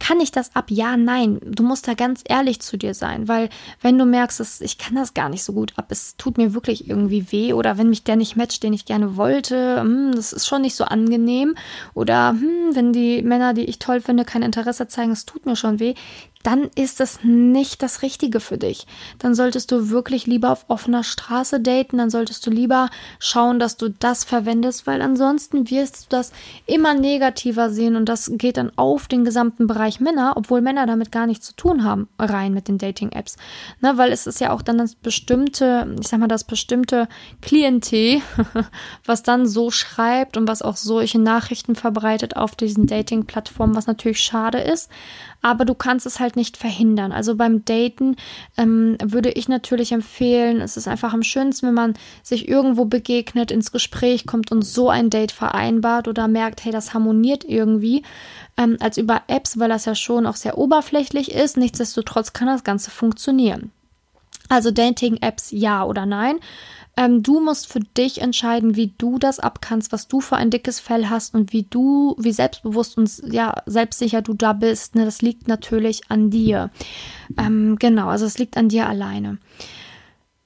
Kann 0.00 0.20
ich 0.20 0.32
das 0.32 0.54
ab? 0.54 0.66
Ja, 0.70 0.96
nein. 0.96 1.40
Du 1.44 1.62
musst 1.62 1.86
da 1.86 1.94
ganz 1.94 2.22
ehrlich 2.28 2.60
zu 2.60 2.76
dir 2.76 2.94
sein, 2.94 3.28
weil 3.28 3.48
wenn 3.80 3.96
du 3.96 4.04
merkst, 4.04 4.40
dass 4.40 4.60
ich 4.60 4.78
kann 4.78 4.96
das 4.96 5.14
gar 5.14 5.28
nicht 5.28 5.44
so 5.44 5.52
gut 5.52 5.72
ab, 5.76 5.86
es 5.90 6.16
tut 6.16 6.36
mir 6.36 6.54
wirklich 6.54 6.88
irgendwie 6.88 7.30
weh 7.30 7.52
oder 7.52 7.78
wenn 7.78 7.90
mich 7.90 8.04
der 8.04 8.16
nicht 8.16 8.36
matcht, 8.36 8.62
den 8.62 8.72
ich 8.72 8.84
gerne 8.84 9.16
wollte, 9.16 9.80
hm, 9.80 10.12
das 10.14 10.32
ist 10.32 10.46
schon 10.46 10.62
nicht 10.62 10.74
so 10.74 10.84
angenehm 10.84 11.54
oder 11.94 12.30
hm, 12.30 12.74
wenn 12.74 12.92
die 12.92 13.22
Männer, 13.22 13.54
die 13.54 13.64
ich 13.64 13.78
toll 13.78 14.00
finde, 14.00 14.24
kein 14.24 14.42
Interesse 14.42 14.88
zeigen, 14.88 15.12
es 15.12 15.26
tut 15.26 15.46
mir 15.46 15.56
schon 15.56 15.78
weh, 15.78 15.94
dann 16.44 16.68
ist 16.74 17.00
es 17.00 17.20
nicht 17.24 17.82
das 17.82 18.02
Richtige 18.02 18.38
für 18.38 18.58
dich. 18.58 18.86
Dann 19.18 19.34
solltest 19.34 19.72
du 19.72 19.88
wirklich 19.88 20.26
lieber 20.26 20.52
auf 20.52 20.66
offener 20.68 21.02
Straße 21.02 21.58
daten, 21.58 21.96
dann 21.96 22.10
solltest 22.10 22.46
du 22.46 22.50
lieber 22.50 22.90
schauen, 23.18 23.58
dass 23.58 23.78
du 23.78 23.88
das 23.88 24.24
verwendest, 24.24 24.86
weil 24.86 25.00
ansonsten 25.00 25.70
wirst 25.70 26.04
du 26.04 26.06
das 26.10 26.32
immer 26.66 26.92
negativer 26.92 27.70
sehen 27.70 27.96
und 27.96 28.10
das 28.10 28.30
geht 28.34 28.58
dann 28.58 28.72
auf 28.76 29.08
den 29.08 29.24
gesamten 29.24 29.66
Bereich 29.66 29.83
Männer, 30.00 30.34
obwohl 30.36 30.60
Männer 30.60 30.86
damit 30.86 31.12
gar 31.12 31.26
nichts 31.26 31.46
zu 31.46 31.56
tun 31.56 31.84
haben, 31.84 32.08
rein 32.18 32.54
mit 32.54 32.68
den 32.68 32.78
Dating-Apps. 32.78 33.36
Ne, 33.80 33.96
weil 33.96 34.12
es 34.12 34.26
ist 34.26 34.40
ja 34.40 34.52
auch 34.52 34.62
dann 34.62 34.78
das 34.78 34.94
bestimmte, 34.94 35.94
ich 36.00 36.08
sag 36.08 36.20
mal, 36.20 36.28
das 36.28 36.44
bestimmte 36.44 37.08
Klientel, 37.42 38.20
was 39.04 39.22
dann 39.22 39.46
so 39.46 39.70
schreibt 39.70 40.36
und 40.36 40.48
was 40.48 40.62
auch 40.62 40.76
solche 40.76 41.18
Nachrichten 41.18 41.74
verbreitet 41.74 42.36
auf 42.36 42.54
diesen 42.56 42.86
Dating-Plattformen, 42.86 43.74
was 43.74 43.86
natürlich 43.86 44.20
schade 44.20 44.58
ist 44.58 44.90
aber 45.44 45.66
du 45.66 45.74
kannst 45.74 46.06
es 46.06 46.20
halt 46.20 46.36
nicht 46.36 46.56
verhindern. 46.56 47.12
Also 47.12 47.36
beim 47.36 47.66
Daten 47.66 48.16
ähm, 48.56 48.96
würde 49.04 49.30
ich 49.30 49.46
natürlich 49.46 49.92
empfehlen, 49.92 50.62
es 50.62 50.78
ist 50.78 50.88
einfach 50.88 51.12
am 51.12 51.22
schönsten, 51.22 51.66
wenn 51.66 51.74
man 51.74 51.94
sich 52.22 52.48
irgendwo 52.48 52.86
begegnet, 52.86 53.50
ins 53.50 53.70
Gespräch 53.70 54.24
kommt 54.24 54.50
und 54.52 54.62
so 54.62 54.88
ein 54.88 55.10
Date 55.10 55.32
vereinbart 55.32 56.08
oder 56.08 56.28
merkt, 56.28 56.64
hey, 56.64 56.72
das 56.72 56.94
harmoniert 56.94 57.44
irgendwie, 57.44 58.04
ähm, 58.56 58.78
als 58.80 58.96
über 58.96 59.20
Apps, 59.26 59.58
weil 59.58 59.68
das 59.68 59.84
ja 59.84 59.94
schon 59.94 60.26
auch 60.26 60.36
sehr 60.36 60.56
oberflächlich 60.56 61.32
ist. 61.32 61.58
Nichtsdestotrotz 61.58 62.32
kann 62.32 62.48
das 62.48 62.64
Ganze 62.64 62.90
funktionieren. 62.90 63.70
Also 64.48 64.70
Dating-Apps 64.70 65.50
ja 65.50 65.84
oder 65.84 66.06
nein. 66.06 66.36
Ähm, 66.96 67.22
du 67.22 67.40
musst 67.40 67.66
für 67.70 67.80
dich 67.80 68.20
entscheiden, 68.20 68.76
wie 68.76 68.94
du 68.98 69.18
das 69.18 69.40
abkannst, 69.40 69.90
was 69.92 70.06
du 70.06 70.20
für 70.20 70.36
ein 70.36 70.50
dickes 70.50 70.78
Fell 70.78 71.08
hast 71.10 71.34
und 71.34 71.52
wie 71.52 71.64
du, 71.64 72.14
wie 72.18 72.32
selbstbewusst 72.32 72.96
und 72.96 73.10
ja, 73.32 73.62
selbstsicher 73.66 74.22
du 74.22 74.34
da 74.34 74.52
bist. 74.52 74.94
Ne? 74.94 75.04
Das 75.04 75.20
liegt 75.20 75.48
natürlich 75.48 76.10
an 76.10 76.30
dir. 76.30 76.70
Ähm, 77.36 77.76
genau, 77.78 78.08
also 78.08 78.26
es 78.26 78.38
liegt 78.38 78.56
an 78.56 78.68
dir 78.68 78.88
alleine. 78.88 79.38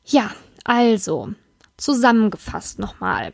Ja, 0.07 0.31
also, 0.65 1.31
zusammengefasst 1.77 2.79
nochmal. 2.79 3.33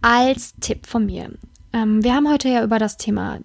Als 0.00 0.54
Tipp 0.60 0.86
von 0.86 1.06
mir. 1.06 1.32
Ähm, 1.74 2.02
wir 2.02 2.14
haben 2.14 2.30
heute 2.30 2.48
ja 2.48 2.64
über 2.64 2.78
das 2.78 2.96
Thema 2.96 3.40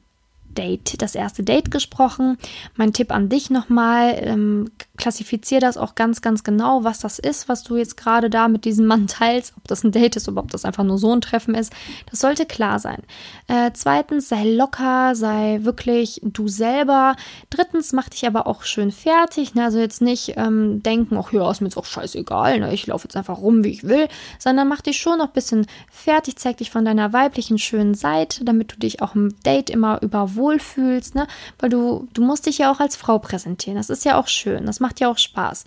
Date, 0.54 1.02
das 1.02 1.16
erste 1.16 1.44
Date 1.44 1.72
gesprochen. 1.72 2.38
Mein 2.76 2.94
Tipp 2.94 3.12
an 3.12 3.30
dich 3.30 3.50
nochmal, 3.50 4.16
ähm, 4.20 4.72
klassifizier 4.98 5.60
das 5.60 5.78
auch 5.78 5.96
ganz, 5.96 6.22
ganz 6.22 6.44
genau, 6.44 6.84
was 6.84 7.00
das 7.00 7.20
ist, 7.20 7.50
was 7.50 7.63
du 7.63 7.78
jetzt 7.78 7.98
gerade 7.98 8.30
da 8.30 8.48
mit 8.48 8.66
diesem 8.66 8.86
Mann 8.86 9.08
teilst, 9.08 9.54
ob 9.58 9.68
das 9.68 9.84
ein 9.84 9.92
Date 9.92 10.16
ist 10.16 10.30
oder 10.30 10.42
ob 10.42 10.52
das 10.52 10.66
einfach 10.66 10.84
nur 10.84 10.98
so 10.98 11.12
ein 11.12 11.22
Treffen 11.22 11.56
ist. 11.56 11.74
Das 12.10 12.20
sollte 12.20 12.46
klar 12.46 12.80
sein. 12.80 13.02
Äh, 13.48 13.72
zweitens, 13.74 14.30
sei 14.30 14.44
locker, 14.44 15.16
sei 15.16 15.60
wirklich 15.63 16.22
du 16.24 16.48
selber. 16.48 17.16
Drittens, 17.50 17.92
mach 17.92 18.10
dich 18.10 18.28
aber 18.28 18.46
auch 18.48 18.63
schön 18.63 18.92
fertig. 18.92 19.56
Ne? 19.56 19.63
Also 19.63 19.80
jetzt 19.80 20.02
nicht 20.02 20.34
ähm, 20.38 20.84
denken, 20.84 21.18
ach 21.18 21.34
ja, 21.34 21.50
ist 21.50 21.62
mir 21.62 21.68
jetzt 21.68 21.78
auch 21.78 21.86
scheißegal, 21.86 22.60
ne? 22.60 22.74
ich 22.74 22.88
laufe 22.88 23.06
jetzt 23.06 23.16
einfach 23.16 23.39
rum, 23.39 23.63
wie 23.63 23.70
ich 23.70 23.88
will, 23.88 24.08
sondern 24.38 24.68
mach 24.68 24.82
dich 24.82 25.00
schon 25.00 25.18
noch 25.18 25.28
ein 25.28 25.34
bisschen 25.34 25.66
fertig, 25.92 26.36
zeig 26.38 26.58
dich 26.58 26.70
von 26.70 26.86
deiner 26.86 27.13
weiblichen 27.13 27.58
schönen 27.58 27.96
Seite, 27.96 28.46
damit 28.46 28.74
du 28.74 28.76
dich 28.78 29.02
auch 29.02 29.16
im 29.16 29.36
Date 29.44 29.70
immer 29.70 30.02
überwohnst 30.02 30.43
wohlfühlst, 30.44 31.16
ne? 31.16 31.28
Weil 31.58 31.70
du, 31.70 32.08
du 32.14 32.22
musst 32.22 32.46
dich 32.46 32.58
ja 32.58 32.72
auch 32.72 32.80
als 32.80 32.98
Frau 32.98 33.18
präsentieren. 33.18 33.78
Das 33.78 33.90
ist 33.90 34.04
ja 34.04 34.20
auch 34.20 34.28
schön. 34.28 34.66
Das 34.66 34.82
macht 34.82 35.00
ja 35.00 35.10
auch 35.10 35.18
Spaß. 35.18 35.64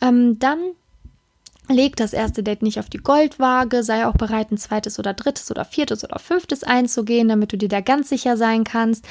Ähm, 0.00 0.38
dann 0.38 0.58
Leg 1.68 1.96
das 1.96 2.12
erste 2.12 2.42
Date 2.42 2.62
nicht 2.62 2.80
auf 2.80 2.90
die 2.90 2.98
Goldwaage, 2.98 3.82
sei 3.84 4.06
auch 4.06 4.14
bereit, 4.14 4.50
ein 4.50 4.58
zweites 4.58 4.98
oder 4.98 5.14
drittes 5.14 5.50
oder 5.50 5.64
viertes 5.64 6.04
oder 6.04 6.18
fünftes 6.18 6.64
einzugehen, 6.64 7.28
damit 7.28 7.52
du 7.52 7.56
dir 7.56 7.68
da 7.68 7.80
ganz 7.80 8.08
sicher 8.08 8.36
sein 8.36 8.64
kannst. 8.64 9.06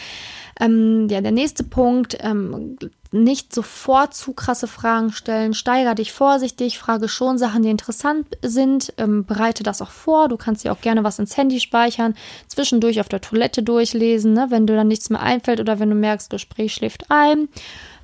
Ähm, 0.59 1.07
ja, 1.09 1.21
der 1.21 1.31
nächste 1.31 1.63
Punkt, 1.63 2.17
ähm, 2.19 2.77
nicht 3.11 3.53
sofort 3.53 4.13
zu 4.13 4.31
krasse 4.31 4.67
Fragen 4.67 5.11
stellen, 5.11 5.53
steiger 5.53 5.95
dich 5.95 6.13
vorsichtig, 6.13 6.79
frage 6.79 7.09
schon 7.09 7.37
Sachen, 7.37 7.63
die 7.63 7.69
interessant 7.69 8.25
sind, 8.41 8.93
ähm, 8.97 9.25
bereite 9.25 9.63
das 9.63 9.81
auch 9.81 9.89
vor. 9.89 10.29
Du 10.29 10.37
kannst 10.37 10.63
dir 10.63 10.71
auch 10.71 10.79
gerne 10.79 11.03
was 11.03 11.19
ins 11.19 11.35
Handy 11.35 11.59
speichern, 11.59 12.15
zwischendurch 12.47 13.01
auf 13.01 13.09
der 13.09 13.19
Toilette 13.19 13.63
durchlesen, 13.63 14.33
ne, 14.33 14.47
wenn 14.49 14.65
dir 14.65 14.77
dann 14.77 14.87
nichts 14.87 15.09
mehr 15.09 15.21
einfällt 15.21 15.59
oder 15.59 15.79
wenn 15.79 15.89
du 15.89 15.95
merkst, 15.95 16.29
Gespräch 16.29 16.73
schläft 16.73 17.05
ein. 17.09 17.49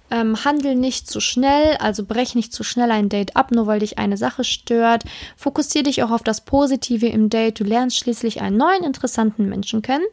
Ähm, 0.10 0.46
handel 0.46 0.76
nicht 0.76 1.10
zu 1.10 1.20
schnell, 1.20 1.76
also 1.78 2.06
brech 2.06 2.34
nicht 2.34 2.54
zu 2.54 2.64
schnell 2.64 2.92
ein 2.92 3.10
Date 3.10 3.36
ab, 3.36 3.52
nur 3.52 3.68
weil 3.68 3.80
dich 3.80 3.98
eine 3.98 4.16
Sache 4.16 4.46
stört. 4.46 5.04
Fokussiere 5.36 5.84
dich 5.84 6.04
auch 6.04 6.12
auf 6.12 6.24
das 6.24 6.42
Positive 6.42 7.08
im 7.08 7.30
Date. 7.30 7.60
Du 7.60 7.66
lernst 7.66 7.98
schließlich 7.98 8.42
einen 8.42 8.56
neuen, 8.56 8.84
interessanten 8.84 9.50
Menschen 9.50 9.82
kennen. 9.82 10.06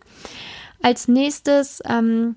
Als 0.83 1.07
nächstes, 1.07 1.81
ähm, 1.87 2.37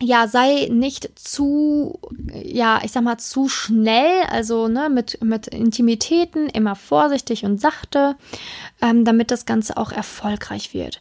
ja, 0.00 0.28
sei 0.28 0.68
nicht 0.70 1.18
zu, 1.18 1.98
ja, 2.32 2.80
ich 2.84 2.92
sag 2.92 3.02
mal, 3.02 3.18
zu 3.18 3.48
schnell, 3.48 4.22
also 4.30 4.68
ne, 4.68 4.88
mit, 4.90 5.22
mit 5.24 5.48
Intimitäten 5.48 6.48
immer 6.48 6.76
vorsichtig 6.76 7.44
und 7.44 7.60
sachte, 7.60 8.16
ähm, 8.80 9.04
damit 9.04 9.30
das 9.30 9.44
Ganze 9.44 9.76
auch 9.76 9.90
erfolgreich 9.90 10.72
wird. 10.72 11.00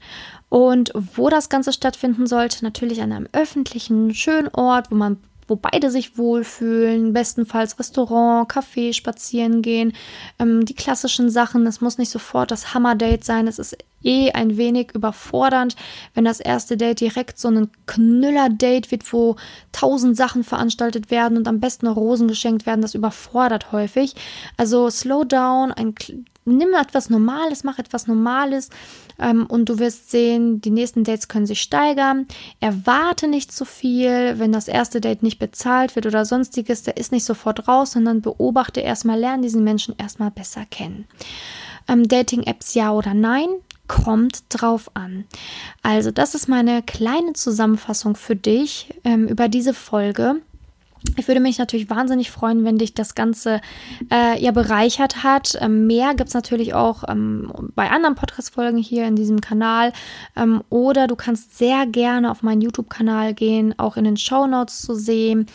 Und 0.50 0.92
wo 0.96 1.30
das 1.30 1.50
Ganze 1.50 1.74
stattfinden 1.74 2.26
sollte, 2.26 2.64
natürlich 2.64 3.02
an 3.02 3.12
einem 3.12 3.28
öffentlichen, 3.34 4.16
schönen 4.16 4.48
Ort, 4.48 4.90
wo 4.92 4.96
man 4.96 5.18
wo 5.48 5.56
beide 5.56 5.90
sich 5.90 6.18
wohlfühlen, 6.18 7.14
bestenfalls 7.14 7.80
Restaurant, 7.80 8.52
Café, 8.52 8.94
spazieren 8.94 9.62
gehen, 9.62 9.94
ähm, 10.40 10.66
die 10.66 10.74
klassischen 10.74 11.30
Sachen. 11.30 11.66
Es 11.66 11.80
muss 11.82 11.98
nicht 11.98 12.10
sofort 12.12 12.52
das 12.52 12.74
Hammer-Date 12.74 13.24
sein. 13.24 13.48
Es 13.48 13.58
ist 13.58 13.78
eh 14.04 14.32
ein 14.32 14.58
wenig 14.58 14.92
überfordernd, 14.94 15.76
wenn 16.14 16.26
das 16.26 16.40
erste 16.40 16.78
Date 16.78 17.02
direkt 17.02 17.40
so 17.40 17.50
ein 17.50 17.70
Knüller-Date 17.86 18.92
wird, 18.92 19.12
wo 19.12 19.36
tausend 19.72 20.16
Sachen 20.18 20.44
veranstaltet 20.44 21.12
werden 21.12 21.38
und 21.38 21.48
am 21.48 21.60
besten 21.60 21.88
Rosen 21.88 22.28
geschenkt 22.28 22.66
werden. 22.66 22.82
Das 22.82 22.96
überfordert 22.96 23.72
häufig. 23.72 24.16
Also 24.56 24.90
slow 24.90 25.26
down, 25.26 25.72
ein, 25.72 25.96
nimm 26.46 26.74
etwas 26.74 27.10
Normales, 27.10 27.64
mach 27.64 27.80
etwas 27.80 28.08
Normales 28.08 28.70
ähm, 29.20 29.46
und 29.48 29.70
du 29.70 29.80
wirst 29.80 30.12
sehen, 30.12 30.62
die 30.62 30.70
nächsten 30.70 31.04
Dates 31.04 31.28
können 31.28 31.46
sich 31.46 31.62
steigern. 31.62 32.28
Erwarte 32.60 33.28
nicht 33.28 33.52
zu 33.52 33.66
viel, 33.66 34.40
wenn 34.40 34.52
das 34.52 34.68
erste 34.68 35.02
Date 35.02 35.24
nicht 35.24 35.40
bezahlt 35.40 35.96
wird 35.96 36.06
oder 36.06 36.26
sonstiges, 36.26 36.84
der 36.84 36.98
ist 36.98 37.12
nicht 37.12 37.26
sofort 37.26 37.68
raus, 37.68 37.92
sondern 37.92 38.22
beobachte 38.22 38.82
erstmal, 38.82 39.20
lerne 39.20 39.44
diesen 39.44 39.64
Menschen 39.64 39.96
erstmal 39.98 40.32
besser 40.32 40.66
kennen. 40.70 41.08
Ähm, 41.88 42.08
Dating-Apps 42.08 42.74
ja 42.74 42.92
oder 42.92 43.14
nein? 43.14 43.48
Kommt 43.88 44.44
drauf 44.50 44.92
an. 44.94 45.26
Also, 45.82 46.12
das 46.12 46.36
ist 46.36 46.48
meine 46.48 46.84
kleine 46.84 47.34
Zusammenfassung 47.34 48.16
für 48.16 48.36
dich 48.36 48.94
ähm, 49.04 49.28
über 49.28 49.48
diese 49.48 49.74
Folge. 49.74 50.42
Ich 51.16 51.28
würde 51.28 51.40
mich 51.40 51.58
natürlich 51.58 51.90
wahnsinnig 51.90 52.32
freuen, 52.32 52.64
wenn 52.64 52.78
dich 52.78 52.94
das 52.94 53.16
Ganze 53.16 53.62
äh, 54.12 54.42
ja 54.42 54.52
bereichert 54.52 55.24
hat. 55.24 55.58
Ähm, 55.62 55.88
mehr 55.88 56.16
gibt 56.16 56.30
es 56.30 56.34
natürlich 56.34 56.74
auch 56.74 57.04
ähm, 57.08 57.52
bei 57.76 57.90
anderen 57.90 58.16
Podcast-Folgen 58.16 58.78
hier 58.78 59.06
in 59.08 59.16
diesem 59.16 59.42
Kanal. 59.42 59.94
Ähm, 60.36 60.64
oder 60.70 61.08
du 61.08 61.16
kannst 61.16 61.58
sehr 61.58 61.86
gerne 61.86 62.32
auf 62.32 62.44
meinen 62.44 62.62
YouTube-Kanal 62.62 63.34
gehen, 63.34 63.76
auch 63.78 63.98
in 63.98 64.06
den 64.06 64.18
Show 64.18 64.48
Notes 64.48 64.82
zu 64.82 64.96
sehen. 64.96 65.48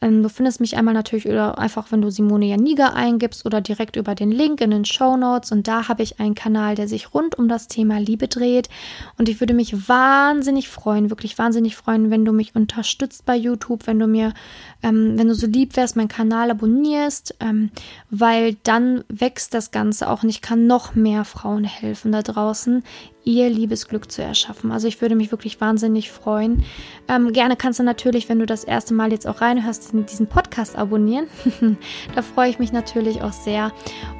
Ähm, 0.00 0.22
du 0.22 0.28
findest 0.28 0.60
mich 0.60 0.76
einmal 0.76 0.94
natürlich 0.94 1.28
oder 1.28 1.58
einfach, 1.58 1.90
wenn 1.90 2.02
du 2.02 2.10
Simone 2.10 2.46
Janiga 2.46 2.88
eingibst 2.88 3.46
oder 3.46 3.60
direkt 3.60 3.96
über 3.96 4.14
den 4.14 4.30
Link 4.30 4.60
in 4.60 4.70
den 4.70 4.84
Show 4.84 5.16
Notes. 5.16 5.52
Und 5.52 5.68
da 5.68 5.88
habe 5.88 6.02
ich 6.02 6.20
einen 6.20 6.34
Kanal, 6.34 6.74
der 6.74 6.88
sich 6.88 7.14
rund 7.14 7.38
um 7.38 7.48
das 7.48 7.68
Thema 7.68 7.98
Liebe 7.98 8.28
dreht. 8.28 8.68
Und 9.16 9.28
ich 9.28 9.40
würde 9.40 9.54
mich 9.54 9.88
wahnsinnig 9.88 10.68
freuen, 10.68 11.10
wirklich 11.10 11.38
wahnsinnig 11.38 11.76
freuen, 11.76 12.10
wenn 12.10 12.24
du 12.24 12.32
mich 12.32 12.54
unterstützt 12.54 13.24
bei 13.24 13.36
YouTube, 13.36 13.86
wenn 13.86 13.98
du 13.98 14.06
mir 14.06 14.34
ähm, 14.82 15.18
wenn 15.18 15.28
du 15.28 15.34
so 15.34 15.46
lieb 15.46 15.76
wärst, 15.76 15.96
meinen 15.96 16.08
Kanal 16.08 16.50
abonnierst, 16.50 17.36
ähm, 17.40 17.70
weil 18.10 18.54
dann 18.62 19.04
wächst 19.08 19.54
das 19.54 19.70
Ganze 19.70 20.08
auch 20.08 20.22
und 20.22 20.28
ich 20.28 20.40
kann 20.40 20.66
noch 20.66 20.94
mehr 20.94 21.24
Frauen 21.24 21.64
helfen 21.64 22.12
da 22.12 22.22
draußen, 22.22 22.84
ihr 23.28 23.50
Liebesglück 23.50 24.10
zu 24.10 24.22
erschaffen. 24.22 24.72
Also 24.72 24.88
ich 24.88 25.02
würde 25.02 25.14
mich 25.14 25.30
wirklich 25.30 25.60
wahnsinnig 25.60 26.10
freuen. 26.10 26.64
Ähm, 27.08 27.32
gerne 27.32 27.56
kannst 27.56 27.78
du 27.78 27.82
natürlich, 27.82 28.30
wenn 28.30 28.38
du 28.38 28.46
das 28.46 28.64
erste 28.64 28.94
Mal 28.94 29.12
jetzt 29.12 29.28
auch 29.28 29.42
reinhörst, 29.42 29.90
diesen 29.92 30.26
Podcast 30.28 30.76
abonnieren. 30.76 31.26
da 32.14 32.22
freue 32.22 32.48
ich 32.48 32.58
mich 32.58 32.72
natürlich 32.72 33.20
auch 33.20 33.32
sehr. 33.32 33.70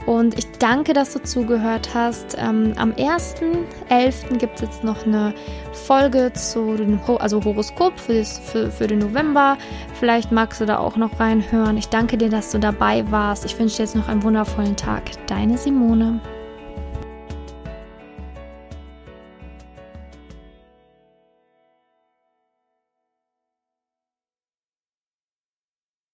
Und 0.04 0.38
ich 0.38 0.46
danke, 0.58 0.92
dass 0.92 1.14
du 1.14 1.22
zugehört 1.22 1.94
hast. 1.94 2.36
Ähm, 2.38 2.74
am 2.76 2.92
1.11. 2.92 4.36
gibt 4.36 4.56
es 4.56 4.60
jetzt 4.60 4.84
noch 4.84 5.06
eine 5.06 5.32
Folge 5.72 6.30
zu 6.34 6.76
dem 6.76 7.00
also 7.18 7.42
Horoskop 7.42 7.98
für, 7.98 8.14
das, 8.14 8.38
für, 8.38 8.70
für 8.70 8.86
den 8.86 8.98
November. 8.98 9.56
Vielleicht 9.94 10.32
magst 10.32 10.60
du 10.60 10.66
da 10.66 10.78
auch 10.78 10.96
noch 10.96 11.18
reinhören. 11.18 11.78
Ich 11.78 11.88
danke 11.88 12.18
dir, 12.18 12.28
dass 12.28 12.50
du 12.50 12.58
dabei 12.58 13.10
warst. 13.10 13.46
Ich 13.46 13.58
wünsche 13.58 13.78
dir 13.78 13.84
jetzt 13.84 13.96
noch 13.96 14.08
einen 14.08 14.22
wundervollen 14.22 14.76
Tag. 14.76 15.04
Deine 15.26 15.56
Simone. 15.56 16.20